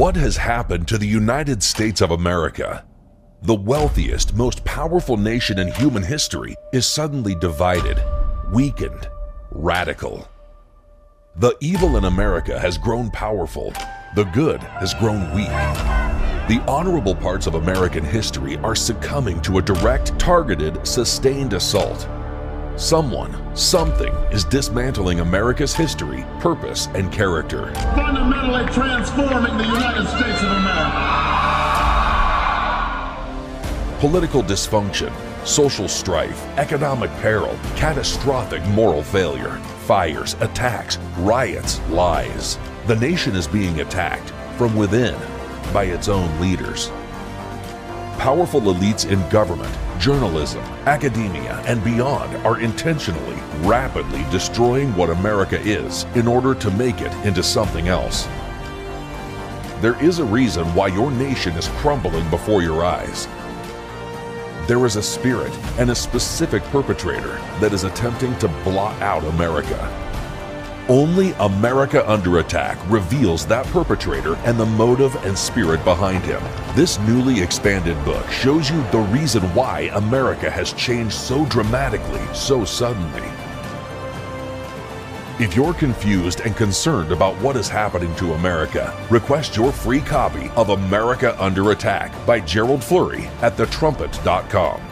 [0.00, 2.86] What has happened to the United States of America?
[3.42, 8.02] The wealthiest, most powerful nation in human history is suddenly divided,
[8.50, 9.10] weakened,
[9.50, 10.26] radical.
[11.36, 13.74] The evil in America has grown powerful,
[14.16, 15.48] the good has grown weak.
[16.48, 22.08] The honorable parts of American history are succumbing to a direct, targeted, sustained assault.
[22.80, 27.70] Someone, something is dismantling America's history, purpose, and character.
[27.74, 30.98] fundamentally transforming the United States of America.
[34.00, 35.12] Political dysfunction,
[35.46, 42.58] social strife, economic peril, catastrophic moral failure, fires, attacks, riots, lies.
[42.86, 45.20] The nation is being attacked from within
[45.74, 46.90] by its own leaders.
[48.20, 56.04] Powerful elites in government, journalism, academia, and beyond are intentionally, rapidly destroying what America is
[56.14, 58.28] in order to make it into something else.
[59.80, 63.26] There is a reason why your nation is crumbling before your eyes.
[64.68, 70.09] There is a spirit and a specific perpetrator that is attempting to blot out America.
[70.90, 76.42] Only America Under Attack reveals that perpetrator and the motive and spirit behind him.
[76.74, 82.64] This newly expanded book shows you the reason why America has changed so dramatically, so
[82.64, 83.22] suddenly.
[85.38, 90.50] If you're confused and concerned about what is happening to America, request your free copy
[90.56, 94.89] of America Under Attack by Gerald Flurry at thetrumpet.com.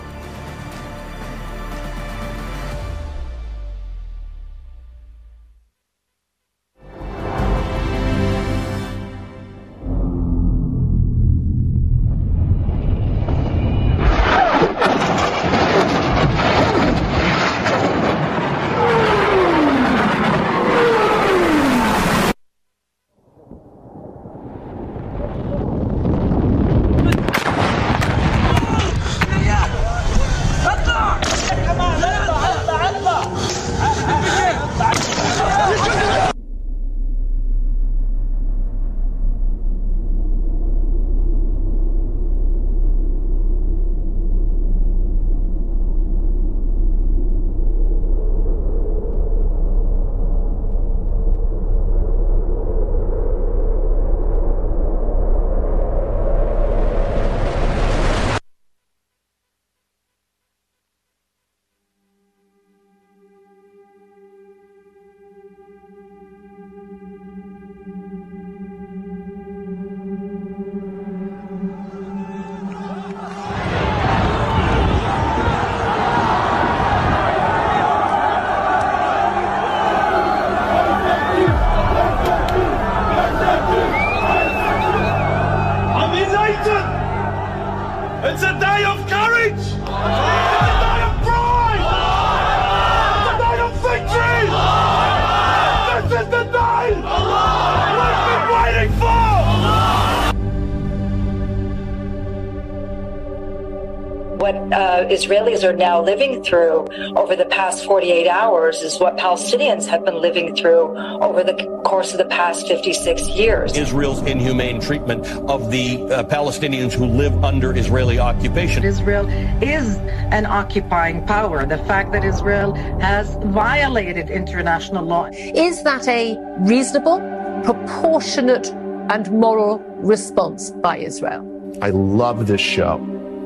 [105.58, 110.20] Israelis are now living through over the past 48 hours is what Palestinians have been
[110.20, 113.76] living through over the course of the past 56 years.
[113.76, 118.84] Israel's inhumane treatment of the uh, Palestinians who live under Israeli occupation.
[118.84, 119.26] Israel
[119.62, 119.96] is
[120.32, 121.66] an occupying power.
[121.66, 125.28] The fact that Israel has violated international law.
[125.32, 127.18] Is that a reasonable,
[127.64, 128.68] proportionate,
[129.10, 131.42] and moral response by Israel?
[131.82, 132.96] I love this show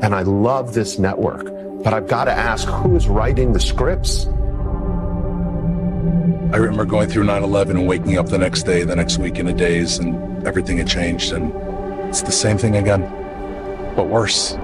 [0.02, 1.46] and I love this network,
[1.82, 4.26] but I've got to ask who is writing the scripts?
[6.52, 9.38] I remember going through 9 11 and waking up the next day, the next week
[9.38, 11.32] in a daze, and everything had changed.
[11.32, 11.52] And
[12.08, 13.00] it's the same thing again,
[13.96, 14.54] but worse.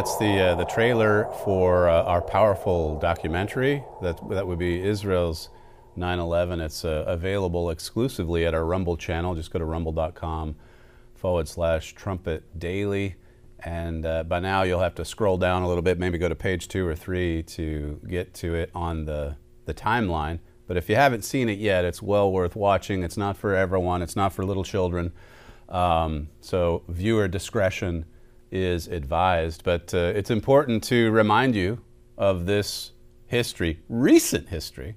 [0.00, 5.50] That's the uh, the trailer for uh, our powerful documentary that that would be Israel's
[5.94, 6.64] 9/11.
[6.64, 9.34] It's uh, available exclusively at our Rumble channel.
[9.34, 10.56] Just go to rumble.com
[11.14, 13.16] forward slash Trumpet Daily,
[13.62, 16.34] and uh, by now you'll have to scroll down a little bit, maybe go to
[16.34, 19.36] page two or three to get to it on the
[19.66, 20.38] the timeline.
[20.66, 23.02] But if you haven't seen it yet, it's well worth watching.
[23.02, 25.12] It's not for everyone, it's not for little children.
[25.68, 28.06] Um, so, viewer discretion
[28.50, 29.62] is advised.
[29.64, 31.80] But uh, it's important to remind you
[32.18, 32.92] of this
[33.26, 34.96] history, recent history,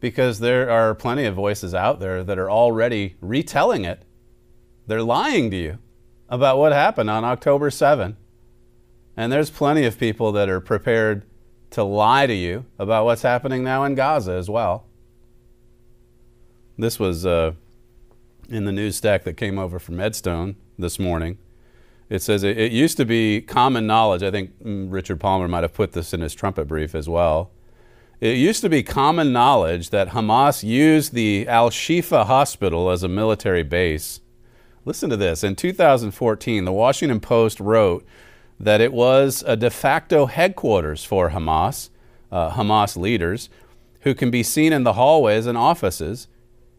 [0.00, 4.02] because there are plenty of voices out there that are already retelling it.
[4.86, 5.78] They're lying to you
[6.28, 8.16] about what happened on October 7.
[9.16, 11.24] And there's plenty of people that are prepared
[11.70, 14.86] to lie to you about what's happening now in Gaza as well.
[16.76, 17.52] This was uh,
[18.48, 21.38] in the news stack that came over from Edstone this morning.
[22.08, 24.22] It says it, it used to be common knowledge.
[24.22, 27.50] I think mm, Richard Palmer might have put this in his trumpet brief as well.
[28.20, 33.08] It used to be common knowledge that Hamas used the Al Shifa hospital as a
[33.08, 34.20] military base.
[34.84, 35.42] Listen to this.
[35.42, 38.06] In 2014, the Washington Post wrote
[38.60, 41.90] that it was a de facto headquarters for Hamas,
[42.30, 43.48] uh, Hamas leaders,
[44.00, 46.28] who can be seen in the hallways and offices.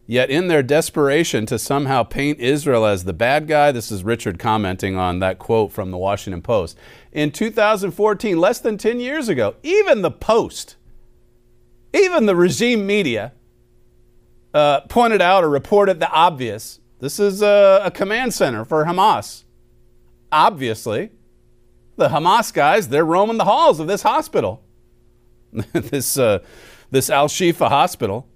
[0.08, 4.38] Yet, in their desperation to somehow paint Israel as the bad guy, this is Richard
[4.38, 6.78] commenting on that quote from the Washington Post.
[7.10, 10.76] In 2014, less than 10 years ago, even the Post,
[11.92, 13.32] even the regime media,
[14.54, 16.78] uh, pointed out or reported the obvious.
[17.00, 19.42] This is a, a command center for Hamas.
[20.30, 21.10] Obviously,
[21.96, 24.62] the Hamas guys, they're roaming the halls of this hospital,
[25.72, 26.38] this, uh,
[26.92, 28.28] this Al Shifa hospital.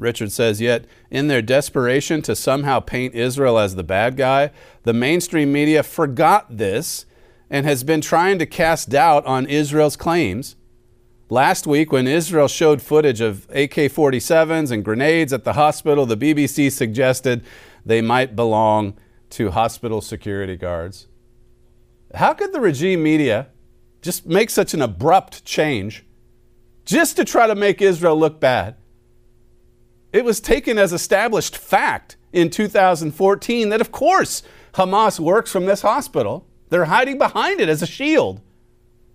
[0.00, 4.50] Richard says, yet in their desperation to somehow paint Israel as the bad guy,
[4.82, 7.06] the mainstream media forgot this
[7.48, 10.56] and has been trying to cast doubt on Israel's claims.
[11.28, 16.16] Last week, when Israel showed footage of AK 47s and grenades at the hospital, the
[16.16, 17.44] BBC suggested
[17.84, 18.96] they might belong
[19.30, 21.06] to hospital security guards.
[22.14, 23.48] How could the regime media
[24.02, 26.04] just make such an abrupt change
[26.84, 28.76] just to try to make Israel look bad?
[30.12, 34.42] It was taken as established fact in 2014 that, of course,
[34.74, 36.46] Hamas works from this hospital.
[36.68, 38.40] They're hiding behind it as a shield.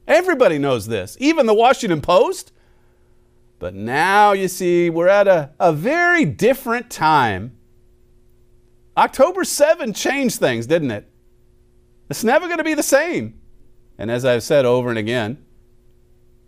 [0.07, 2.51] Everybody knows this, even the Washington Post.
[3.59, 7.57] But now you see, we're at a, a very different time.
[8.97, 11.09] October 7 changed things, didn't it?
[12.09, 13.39] It's never going to be the same.
[13.97, 15.44] And as I've said over and again,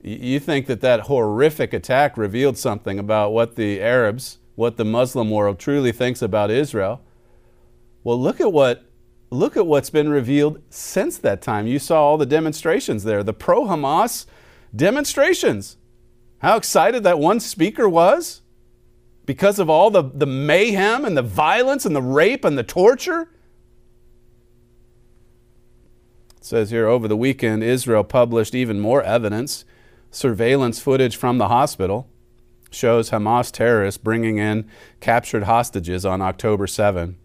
[0.08, 5.30] you think that that horrific attack revealed something about what the Arabs, what the Muslim
[5.30, 7.02] world truly thinks about Israel.
[8.04, 8.84] Well, look at what
[9.30, 11.68] look at what's been revealed since that time.
[11.68, 14.26] You saw all the demonstrations there, the pro-Hamas
[14.74, 15.76] demonstrations.
[16.40, 18.42] How excited that one speaker was
[19.26, 23.30] because of all the, the mayhem and the violence and the rape and the torture.
[26.38, 29.66] It says here over the weekend, Israel published even more evidence.
[30.12, 32.10] Surveillance footage from the hospital
[32.70, 37.18] shows Hamas terrorists bringing in captured hostages on October 7.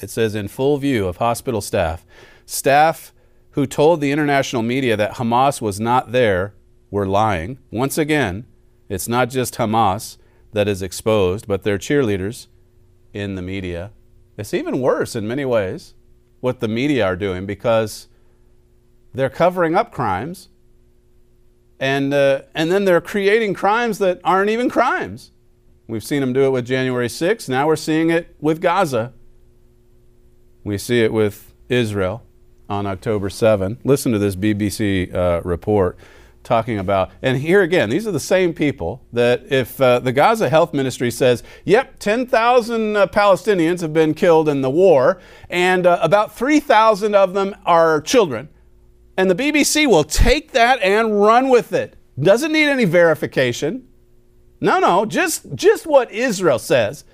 [0.00, 2.04] It says, in full view of hospital staff,
[2.46, 3.12] staff
[3.50, 6.54] who told the international media that Hamas was not there
[6.90, 7.58] were lying.
[7.70, 8.46] Once again,
[8.88, 10.16] it's not just Hamas
[10.52, 12.46] that is exposed, but their cheerleaders
[13.12, 13.90] in the media.
[14.36, 15.94] It's even worse in many ways
[16.40, 18.06] what the media are doing because
[19.12, 20.48] they're covering up crimes
[21.80, 25.32] and, uh, and then they're creating crimes that aren't even crimes.
[25.86, 27.48] We've seen them do it with January 6th.
[27.48, 29.12] Now we're seeing it with Gaza.
[30.64, 32.24] We see it with Israel
[32.68, 33.78] on October 7.
[33.84, 35.96] Listen to this BBC uh, report
[36.44, 40.48] talking about, and here again, these are the same people that if uh, the Gaza
[40.48, 45.20] Health Ministry says, yep, 10,000 uh, Palestinians have been killed in the war,
[45.50, 48.48] and uh, about 3,000 of them are children,
[49.18, 51.96] and the BBC will take that and run with it.
[52.18, 53.88] Doesn't need any verification.
[54.60, 57.04] No, no, just, just what Israel says.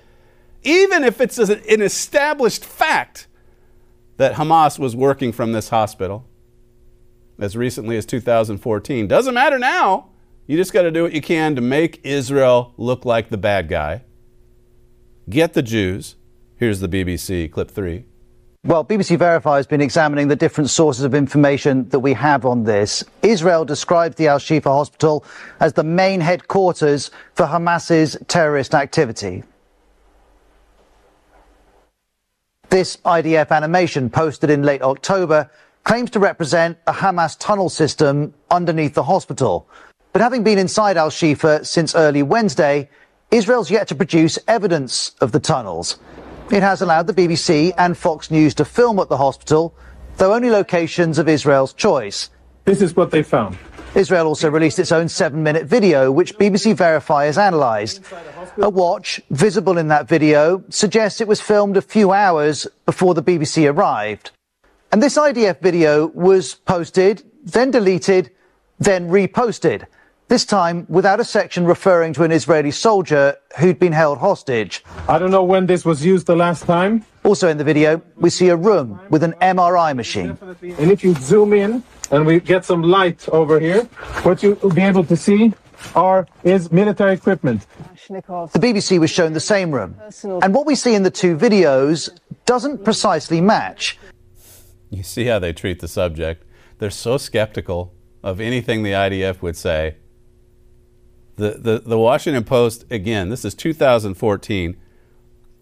[0.61, 3.27] Even if it's an established fact
[4.17, 6.27] that Hamas was working from this hospital,
[7.39, 9.07] as recently as 2014.
[9.07, 10.09] Doesn't matter now.
[10.45, 13.67] You just got to do what you can to make Israel look like the bad
[13.67, 14.03] guy.
[15.27, 16.15] Get the Jews.
[16.55, 18.05] Here's the BBC, clip three.
[18.65, 22.63] Well, BBC Verify has been examining the different sources of information that we have on
[22.63, 23.03] this.
[23.21, 25.23] Israel described the Al Shifa hospital
[25.59, 29.43] as the main headquarters for Hamas's terrorist activity.
[32.69, 35.47] This IDF animation posted in late October
[35.83, 39.69] claims to represent a Hamas tunnel system underneath the hospital.
[40.11, 42.89] But having been inside Al Shifa since early Wednesday,
[43.29, 45.99] Israel's yet to produce evidence of the tunnels.
[46.51, 49.73] It has allowed the BBC and Fox News to film at the hospital,
[50.17, 52.29] though only locations of Israel's choice.
[52.65, 53.57] This is what they found.
[53.95, 58.01] Israel also released its own seven minute video, which BBC Verify has analysed.
[58.57, 63.23] A watch visible in that video suggests it was filmed a few hours before the
[63.23, 64.31] BBC arrived.
[64.91, 68.29] And this IDF video was posted, then deleted,
[68.77, 69.85] then reposted.
[70.27, 74.83] This time without a section referring to an Israeli soldier who'd been held hostage.
[75.07, 77.05] I don't know when this was used the last time.
[77.23, 80.35] Also in the video, we see a room with an MRI machine.
[80.79, 83.83] And if you zoom in and we get some light over here,
[84.23, 85.53] what you'll be able to see
[85.93, 87.67] are is military equipment.
[88.07, 89.95] The BBC was shown the same room.
[90.41, 92.09] And what we see in the two videos
[92.47, 93.99] doesn't precisely match.
[94.89, 96.45] You see how they treat the subject.
[96.79, 99.97] They're so skeptical of anything the IDF would say.
[101.35, 104.77] The, the, the Washington Post, again, this is 2014,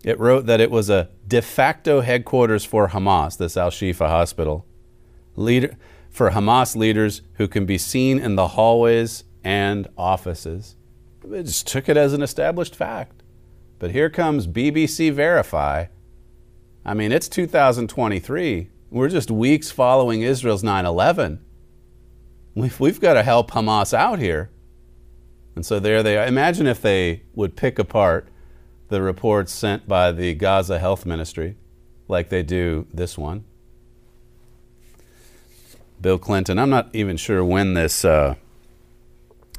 [0.04, 4.66] it wrote that it was a de facto headquarters for Hamas, this Al Shifa hospital,
[5.36, 5.76] leader,
[6.10, 10.76] for Hamas leaders who can be seen in the hallways and offices.
[11.24, 13.24] They just took it as an established fact.
[13.80, 15.88] But here comes BBC Verify.
[16.86, 18.70] I mean, it's 2023.
[18.92, 21.44] We're just weeks following Israel's 9 11.
[22.56, 24.52] We've, we've got to help Hamas out here.
[25.56, 26.26] And so there they are.
[26.26, 28.28] Imagine if they would pick apart
[28.90, 31.56] the reports sent by the Gaza Health Ministry,
[32.08, 33.44] like they do this one.
[36.02, 38.36] Bill Clinton, I'm not even sure when this uh,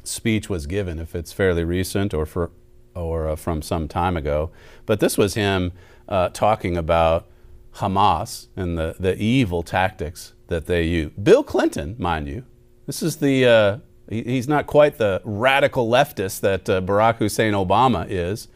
[0.03, 2.51] speech was given, if it's fairly recent or, for,
[2.93, 4.51] or uh, from some time ago,
[4.85, 5.71] but this was him
[6.07, 7.27] uh, talking about
[7.75, 11.11] Hamas and the, the evil tactics that they use.
[11.21, 12.45] Bill Clinton, mind you,
[12.85, 13.81] this is the
[14.11, 18.47] uh, he's not quite the radical leftist that uh, Barack Hussein Obama is,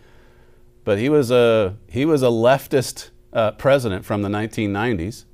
[0.84, 5.26] but he was a he was a leftist uh, president from the 1990s,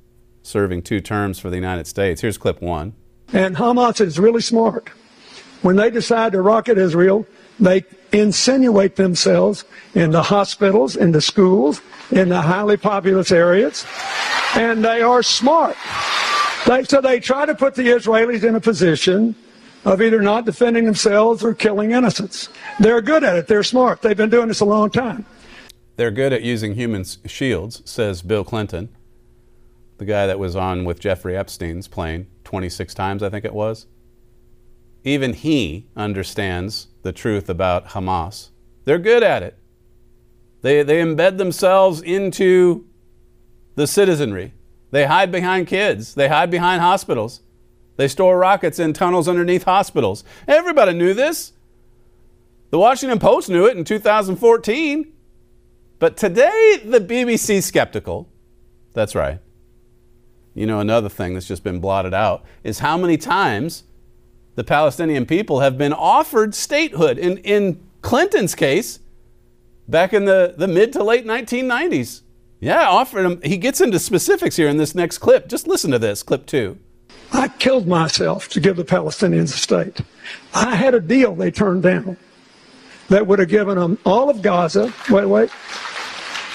[0.42, 2.20] serving two terms for the United States.
[2.20, 2.94] Here's clip one.
[3.32, 4.90] And Hamas is really smart.
[5.62, 7.26] When they decide to rocket Israel,
[7.58, 9.64] they insinuate themselves
[9.94, 13.84] in the hospitals, in the schools, in the highly populous areas,
[14.54, 15.76] and they are smart.
[16.66, 19.34] They, so they try to put the Israelis in a position
[19.86, 22.48] of either not defending themselves or killing innocents.
[22.80, 23.46] They're good at it.
[23.46, 24.02] They're smart.
[24.02, 25.24] They've been doing this a long time.
[25.94, 28.88] They're good at using human shields, says Bill Clinton,
[29.98, 33.86] the guy that was on with Jeffrey Epstein's plane 26 times, I think it was.
[35.04, 38.50] Even he understands the truth about Hamas.
[38.84, 39.56] They're good at it.
[40.62, 42.86] They, they embed themselves into
[43.76, 44.52] the citizenry.
[44.90, 46.14] They hide behind kids.
[46.14, 47.40] They hide behind hospitals.
[47.96, 50.24] They store rockets in tunnels underneath hospitals.
[50.46, 51.52] Everybody knew this.
[52.70, 55.12] The Washington Post knew it in 2014.
[55.98, 58.28] But today, the BBC skeptical.
[58.92, 59.40] That's right.
[60.54, 63.84] You know, another thing that's just been blotted out is how many times
[64.54, 67.18] the Palestinian people have been offered statehood.
[67.18, 69.00] In, in Clinton's case,
[69.88, 72.22] back in the, the mid to late 1990s.
[72.58, 73.42] Yeah, offered him.
[73.42, 75.46] He gets into specifics here in this next clip.
[75.46, 76.78] Just listen to this, clip two.
[77.32, 80.00] I killed myself to give the Palestinians a state.
[80.54, 82.16] I had a deal they turned down
[83.08, 85.50] that would have given them all of Gaza, wait, wait,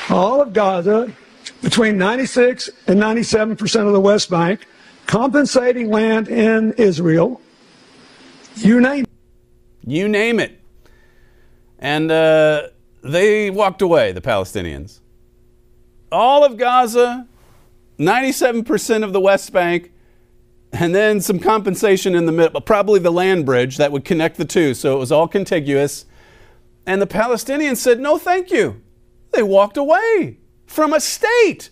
[0.09, 1.13] all of Gaza,
[1.61, 4.65] between 96 and 97 percent of the West Bank,
[5.05, 7.41] compensating land in Israel,
[8.55, 9.09] you name it.
[9.85, 10.59] You name it.
[11.79, 12.67] And uh,
[13.03, 14.99] they walked away, the Palestinians.
[16.11, 17.27] All of Gaza,
[17.97, 19.91] 97% of the West Bank,
[20.73, 24.45] and then some compensation in the middle, probably the land bridge that would connect the
[24.45, 24.73] two.
[24.73, 26.05] So it was all contiguous.
[26.85, 28.81] And the Palestinians said, no, thank you.
[29.31, 31.69] They walked away from a state.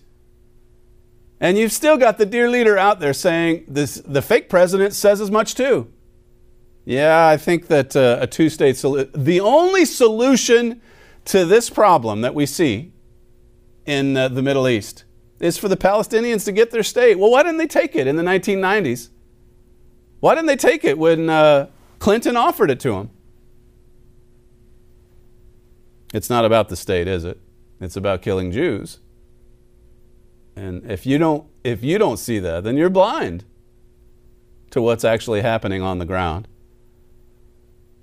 [1.40, 5.22] And you've still got the dear leader out there saying this, the fake president says
[5.22, 5.92] as much too.
[6.84, 10.82] Yeah, I think that uh, a two state solution, the only solution
[11.26, 12.92] to this problem that we see
[13.86, 15.06] in uh, the Middle East
[15.40, 17.18] is for the Palestinians to get their state.
[17.18, 19.10] Well, why didn't they take it in the 1990s?
[20.20, 21.68] Why didn't they take it when uh,
[22.00, 23.12] Clinton offered it to them?
[26.14, 27.40] It's not about the state, is it?
[27.80, 29.00] It's about killing Jews.
[30.56, 33.46] And if you don't if you don't see that, then you're blind
[34.72, 36.48] to what's actually happening on the ground.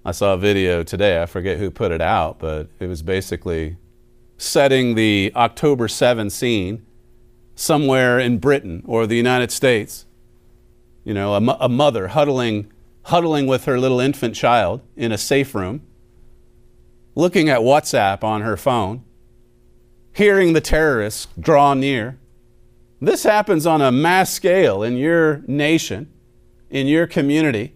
[0.05, 3.76] I saw a video today, I forget who put it out, but it was basically
[4.39, 6.86] setting the October 7 scene
[7.57, 10.05] somewhere in Britain or the United States.
[11.03, 12.71] You know, a, a mother huddling,
[13.05, 15.83] huddling with her little infant child in a safe room,
[17.17, 19.03] looking at WhatsApp on her phone,
[20.13, 22.19] hearing the terrorists draw near.
[23.01, 26.13] This happens on a mass scale in your nation,
[26.71, 27.75] in your community.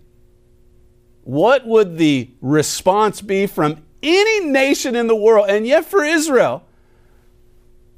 [1.24, 5.48] What would the response be from any nation in the world?
[5.48, 6.64] And yet, for Israel,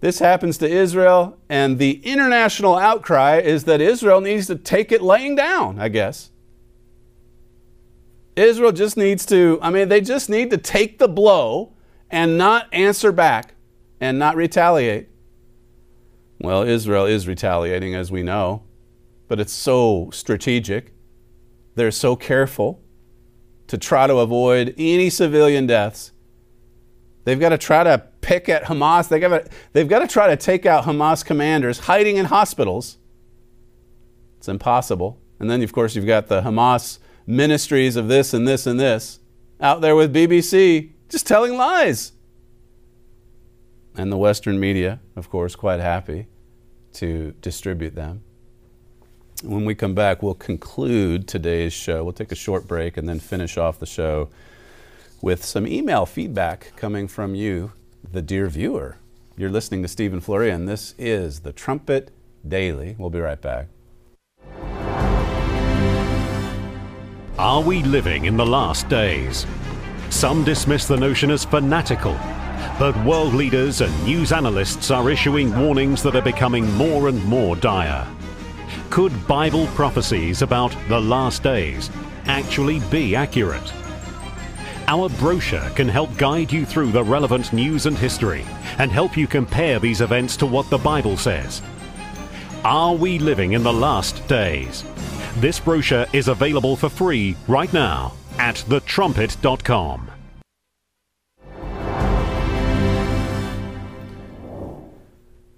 [0.03, 5.01] this happens to Israel, and the international outcry is that Israel needs to take it
[5.01, 6.33] laying down, I guess.
[8.35, 11.75] Israel just needs to, I mean, they just need to take the blow
[12.11, 13.55] and not answer back
[14.01, 15.09] and not retaliate.
[16.41, 18.65] Well, Israel is retaliating, as we know,
[19.29, 20.93] but it's so strategic.
[21.77, 22.83] They're so careful
[23.69, 26.12] to try to avoid any civilian deaths.
[27.25, 29.09] They've got to try to pick at Hamas.
[29.09, 32.99] They got to, they've got to try to take out Hamas commanders hiding in hospitals.
[34.39, 35.21] It's impossible.
[35.39, 39.21] And then, of course, you've got the Hamas ministries of this and this and this
[39.61, 42.13] out there with BBC just telling lies.
[43.97, 46.27] And the Western media, of course, quite happy
[46.95, 48.23] to distribute them.
[49.43, 52.03] When we come back, we'll conclude today's show.
[52.03, 54.31] We'll take a short break and then finish off the show
[55.23, 57.73] with some email feedback coming from you,
[58.11, 58.97] the dear viewer.
[59.37, 62.11] You're listening to Stephen Flurry, and this is the Trumpet
[62.47, 62.97] Daily.
[62.99, 63.69] We'll be right back.
[67.39, 69.47] Are we living in the last days?
[70.11, 72.15] Some dismiss the notion as fanatical,
[72.77, 77.55] but world leaders and news analysts are issuing warnings that are becoming more and more
[77.55, 78.07] dire.
[78.91, 81.91] Could Bible prophecies about the last days
[82.27, 83.73] actually be accurate?
[84.89, 88.45] Our brochure can help guide you through the relevant news and history
[88.79, 91.63] and help you compare these events to what the Bible says.
[92.65, 94.85] Are we living in the last days?
[95.37, 100.11] This brochure is available for free right now at thetrumpet.com.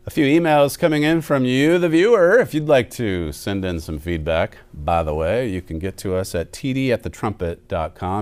[0.07, 2.39] A few emails coming in from you, the viewer.
[2.39, 6.15] If you'd like to send in some feedback, by the way, you can get to
[6.15, 6.89] us at td.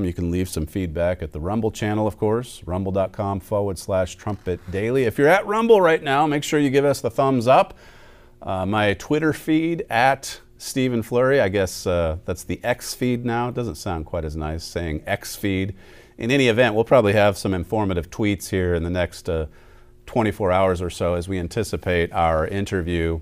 [0.06, 4.60] You can leave some feedback at the Rumble channel, of course, rumble.com forward slash trumpet
[4.70, 5.06] daily.
[5.06, 7.76] If you're at Rumble right now, make sure you give us the thumbs up.
[8.40, 13.48] Uh, my Twitter feed at Stephen Flurry, I guess uh, that's the X feed now.
[13.48, 15.74] It doesn't sound quite as nice saying X feed.
[16.16, 19.28] In any event, we'll probably have some informative tweets here in the next.
[19.28, 19.46] Uh,
[20.12, 23.18] 24 hours or so as we anticipate our interview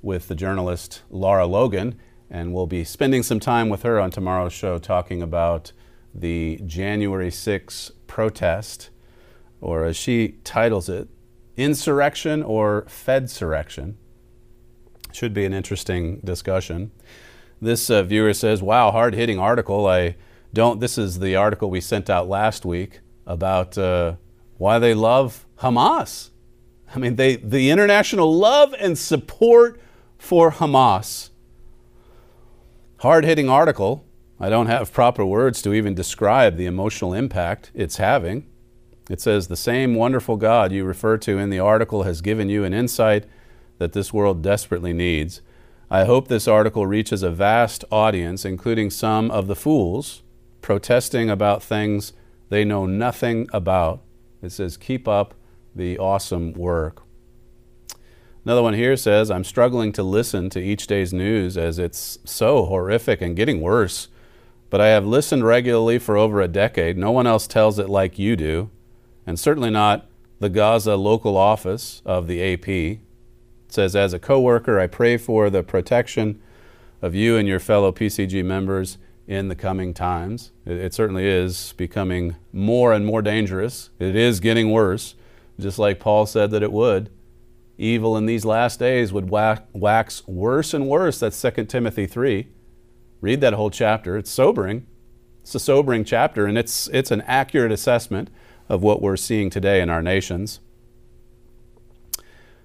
[0.00, 2.00] with the journalist Lara Logan.
[2.30, 5.72] And we'll be spending some time with her on tomorrow's show talking about
[6.14, 8.88] the January 6 protest,
[9.60, 11.08] or as she titles it,
[11.58, 13.96] insurrection or Fedsurrection.
[15.12, 16.90] Should be an interesting discussion.
[17.60, 19.86] This uh, viewer says, Wow, hard hitting article.
[19.86, 20.16] I
[20.54, 24.14] don't, this is the article we sent out last week about uh,
[24.60, 26.28] why they love Hamas.
[26.94, 29.80] I mean, they, the international love and support
[30.18, 31.30] for Hamas.
[32.98, 34.04] Hard hitting article.
[34.38, 38.46] I don't have proper words to even describe the emotional impact it's having.
[39.08, 42.62] It says, The same wonderful God you refer to in the article has given you
[42.64, 43.24] an insight
[43.78, 45.40] that this world desperately needs.
[45.90, 50.22] I hope this article reaches a vast audience, including some of the fools
[50.60, 52.12] protesting about things
[52.50, 54.02] they know nothing about.
[54.42, 55.34] It says, Keep up
[55.74, 57.02] the awesome work.
[58.44, 62.64] Another one here says, I'm struggling to listen to each day's news as it's so
[62.64, 64.08] horrific and getting worse.
[64.70, 66.96] But I have listened regularly for over a decade.
[66.96, 68.70] No one else tells it like you do,
[69.26, 70.06] and certainly not
[70.38, 72.68] the Gaza local office of the AP.
[72.68, 73.00] It
[73.68, 76.40] says, As a coworker, I pray for the protection
[77.02, 78.96] of you and your fellow PCG members
[79.30, 80.50] in the coming times.
[80.66, 83.90] It, it certainly is becoming more and more dangerous.
[84.00, 85.14] It is getting worse
[85.60, 87.10] just like Paul said that it would.
[87.78, 91.20] Evil in these last days would wax worse and worse.
[91.20, 92.48] That's 2 Timothy 3.
[93.20, 94.16] Read that whole chapter.
[94.16, 94.86] It's sobering.
[95.42, 98.30] It's a sobering chapter, and it's, it's an accurate assessment
[98.68, 100.60] of what we're seeing today in our nations.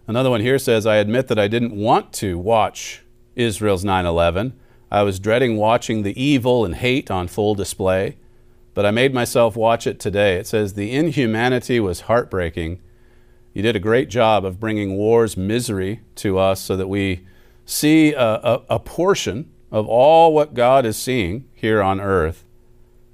[0.07, 3.03] Another one here says, I admit that I didn't want to watch
[3.35, 4.59] Israel's 9 11.
[4.95, 8.17] I was dreading watching the evil and hate on full display,
[8.73, 10.37] but I made myself watch it today.
[10.37, 12.79] It says, The inhumanity was heartbreaking
[13.55, 17.25] you did a great job of bringing war's misery to us so that we
[17.65, 22.43] see a, a, a, portion of all what God is seeing here on earth.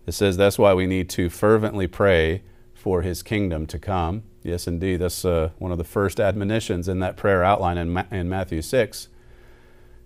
[0.07, 2.41] It says that's why we need to fervently pray
[2.73, 4.23] for his kingdom to come.
[4.41, 4.97] Yes, indeed.
[4.97, 8.63] That's uh, one of the first admonitions in that prayer outline in, Ma- in Matthew
[8.63, 9.09] 6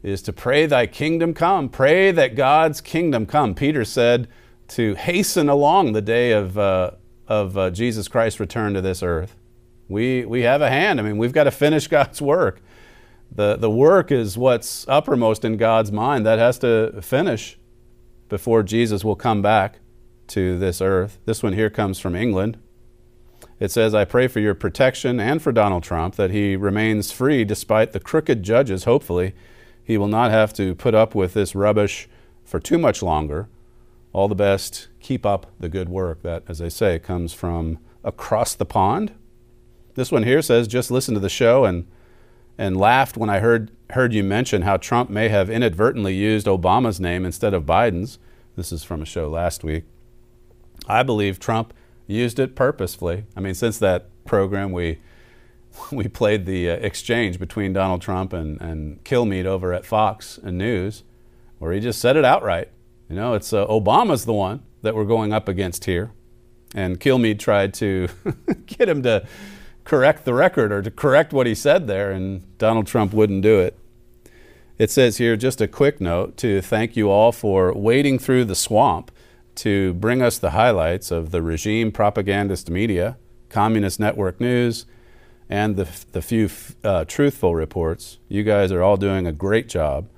[0.06, 1.68] is to pray thy kingdom come.
[1.68, 3.56] Pray that God's kingdom come.
[3.56, 4.28] Peter said
[4.68, 6.92] to hasten along the day of, uh,
[7.28, 9.36] of uh, Jesus Christ's return to this earth.
[9.90, 11.00] We, we have a hand.
[11.00, 12.62] I mean, we've got to finish God's work.
[13.32, 16.24] The, the work is what's uppermost in God's mind.
[16.24, 17.58] That has to finish.
[18.30, 19.80] before Jesus will come back
[20.28, 21.18] to this earth.
[21.26, 22.60] This one here comes from England.
[23.60, 27.44] It says, I pray for your protection and for Donald Trump that he remains free
[27.44, 28.84] despite the crooked judges.
[28.84, 29.34] Hopefully,
[29.86, 32.10] he will not have to put up with this rubbish
[32.44, 33.48] for too much longer.
[34.12, 34.88] All the best.
[35.00, 36.24] Keep up the good work.
[36.24, 39.14] That, as I say, comes from across the pond.
[39.94, 41.88] This one here says, just listen to the show and
[42.58, 47.00] and laughed when I heard heard you mention how Trump may have inadvertently used Obama's
[47.00, 48.18] name instead of Biden's.
[48.56, 49.84] This is from a show last week.
[50.88, 51.74] I believe Trump
[52.08, 53.26] used it purposefully.
[53.36, 55.00] I mean, since that program we
[55.92, 60.58] we played the uh, exchange between Donald Trump and, and Kilmeade over at Fox and
[60.58, 61.04] News,
[61.60, 62.70] where he just said it outright.
[63.10, 66.12] You know, it's uh, Obama's the one that we're going up against here.
[66.74, 68.10] And Kilmeade tried to
[68.66, 69.26] get him to
[69.84, 73.60] correct the record or to correct what he said there, and Donald Trump wouldn't do
[73.60, 73.78] it.
[74.78, 78.56] It says here just a quick note to thank you all for wading through the
[78.56, 79.10] swamp
[79.56, 83.18] to bring us the highlights of the regime propagandist media,
[83.48, 84.86] Communist Network News,
[85.50, 86.50] and the, the few
[86.84, 88.18] uh, truthful reports.
[88.28, 90.10] You guys are all doing a great job.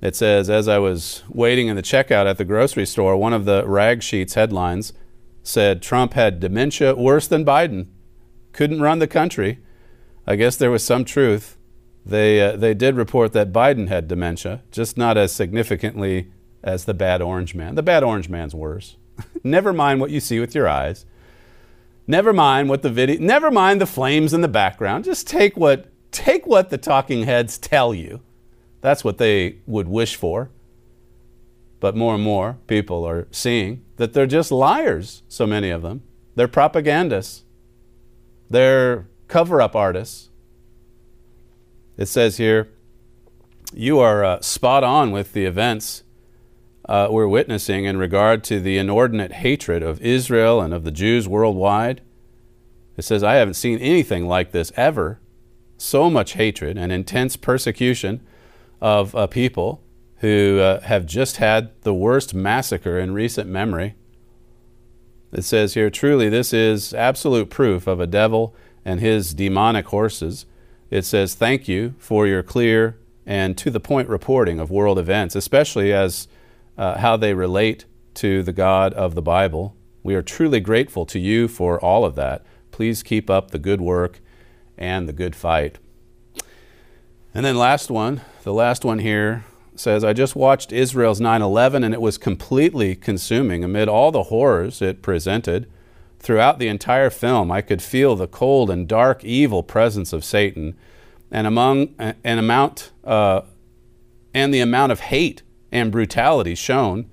[0.00, 3.46] It says, as I was waiting in the checkout at the grocery store, one of
[3.46, 4.92] the rag sheets headlines
[5.42, 7.86] said Trump had dementia worse than Biden
[8.52, 9.58] couldn't run the country.
[10.26, 11.56] I guess there was some truth.
[12.04, 16.30] They, uh, they did report that Biden had dementia, just not as significantly
[16.62, 17.74] as the bad orange man.
[17.74, 18.96] The bad orange man's worse.
[19.44, 21.06] never mind what you see with your eyes.
[22.10, 25.04] Never mind what the video, never mind the flames in the background.
[25.04, 28.22] Just take what, take what the talking heads tell you.
[28.80, 30.50] That's what they would wish for.
[31.80, 36.02] But more and more people are seeing that they're just liars, so many of them.
[36.34, 37.44] They're propagandists.
[38.48, 40.30] They're cover up artists.
[41.98, 42.70] It says here,
[43.74, 46.04] you are uh, spot on with the events
[46.88, 51.28] uh, we're witnessing in regard to the inordinate hatred of Israel and of the Jews
[51.28, 52.00] worldwide.
[52.96, 55.20] It says, I haven't seen anything like this ever.
[55.76, 58.26] So much hatred and intense persecution
[58.80, 59.82] of uh, people
[60.16, 63.94] who uh, have just had the worst massacre in recent memory.
[65.30, 70.46] It says here, truly, this is absolute proof of a devil and his demonic horses.
[70.90, 75.36] It says, thank you for your clear and to the point reporting of world events,
[75.36, 76.26] especially as
[76.78, 79.76] uh, how they relate to the God of the Bible.
[80.02, 82.46] We are truly grateful to you for all of that.
[82.70, 84.20] Please keep up the good work
[84.78, 85.78] and the good fight.
[87.34, 89.44] And then, last one, the last one here
[89.76, 94.24] says, I just watched Israel's 9 11 and it was completely consuming amid all the
[94.24, 95.70] horrors it presented.
[96.20, 100.76] Throughout the entire film, I could feel the cold and dark, evil presence of Satan,
[101.30, 103.42] and among an amount uh,
[104.34, 107.10] and the amount of hate and brutality shown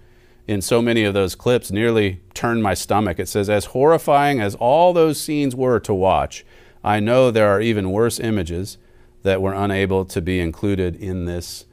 [0.48, 3.20] in so many of those clips nearly turned my stomach.
[3.20, 6.46] It says, as horrifying as all those scenes were to watch,
[6.84, 8.78] I know there are even worse images
[9.24, 11.66] that were unable to be included in this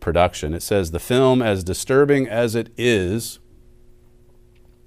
[0.00, 0.54] production.
[0.54, 3.38] It says the film, as disturbing as it is,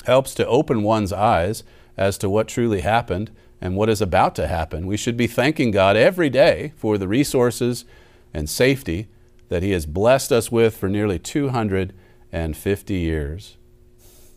[0.06, 1.64] helps to open one's eyes
[1.96, 3.30] as to what truly happened
[3.62, 4.88] and what is about to happen.
[4.88, 7.86] We should be thanking God every day for the resources
[8.34, 9.08] and safety
[9.50, 13.58] that He has blessed us with for nearly 250 years.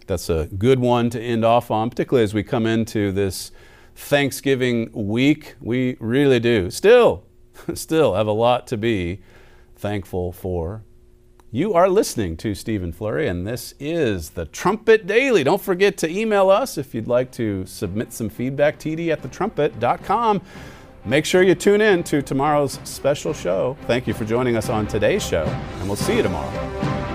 [0.07, 3.53] That's a good one to end off on, particularly as we come into this
[3.95, 5.55] Thanksgiving week.
[5.61, 7.25] We really do still,
[7.75, 9.21] still have a lot to be
[9.77, 10.83] thankful for.
[11.53, 15.43] You are listening to Stephen Flurry, and this is the Trumpet Daily.
[15.43, 20.43] Don't forget to email us if you'd like to submit some feedback, td at thetrumpet.com.
[21.05, 23.77] Make sure you tune in to tomorrow's special show.
[23.87, 27.10] Thank you for joining us on today's show, and we'll see you tomorrow.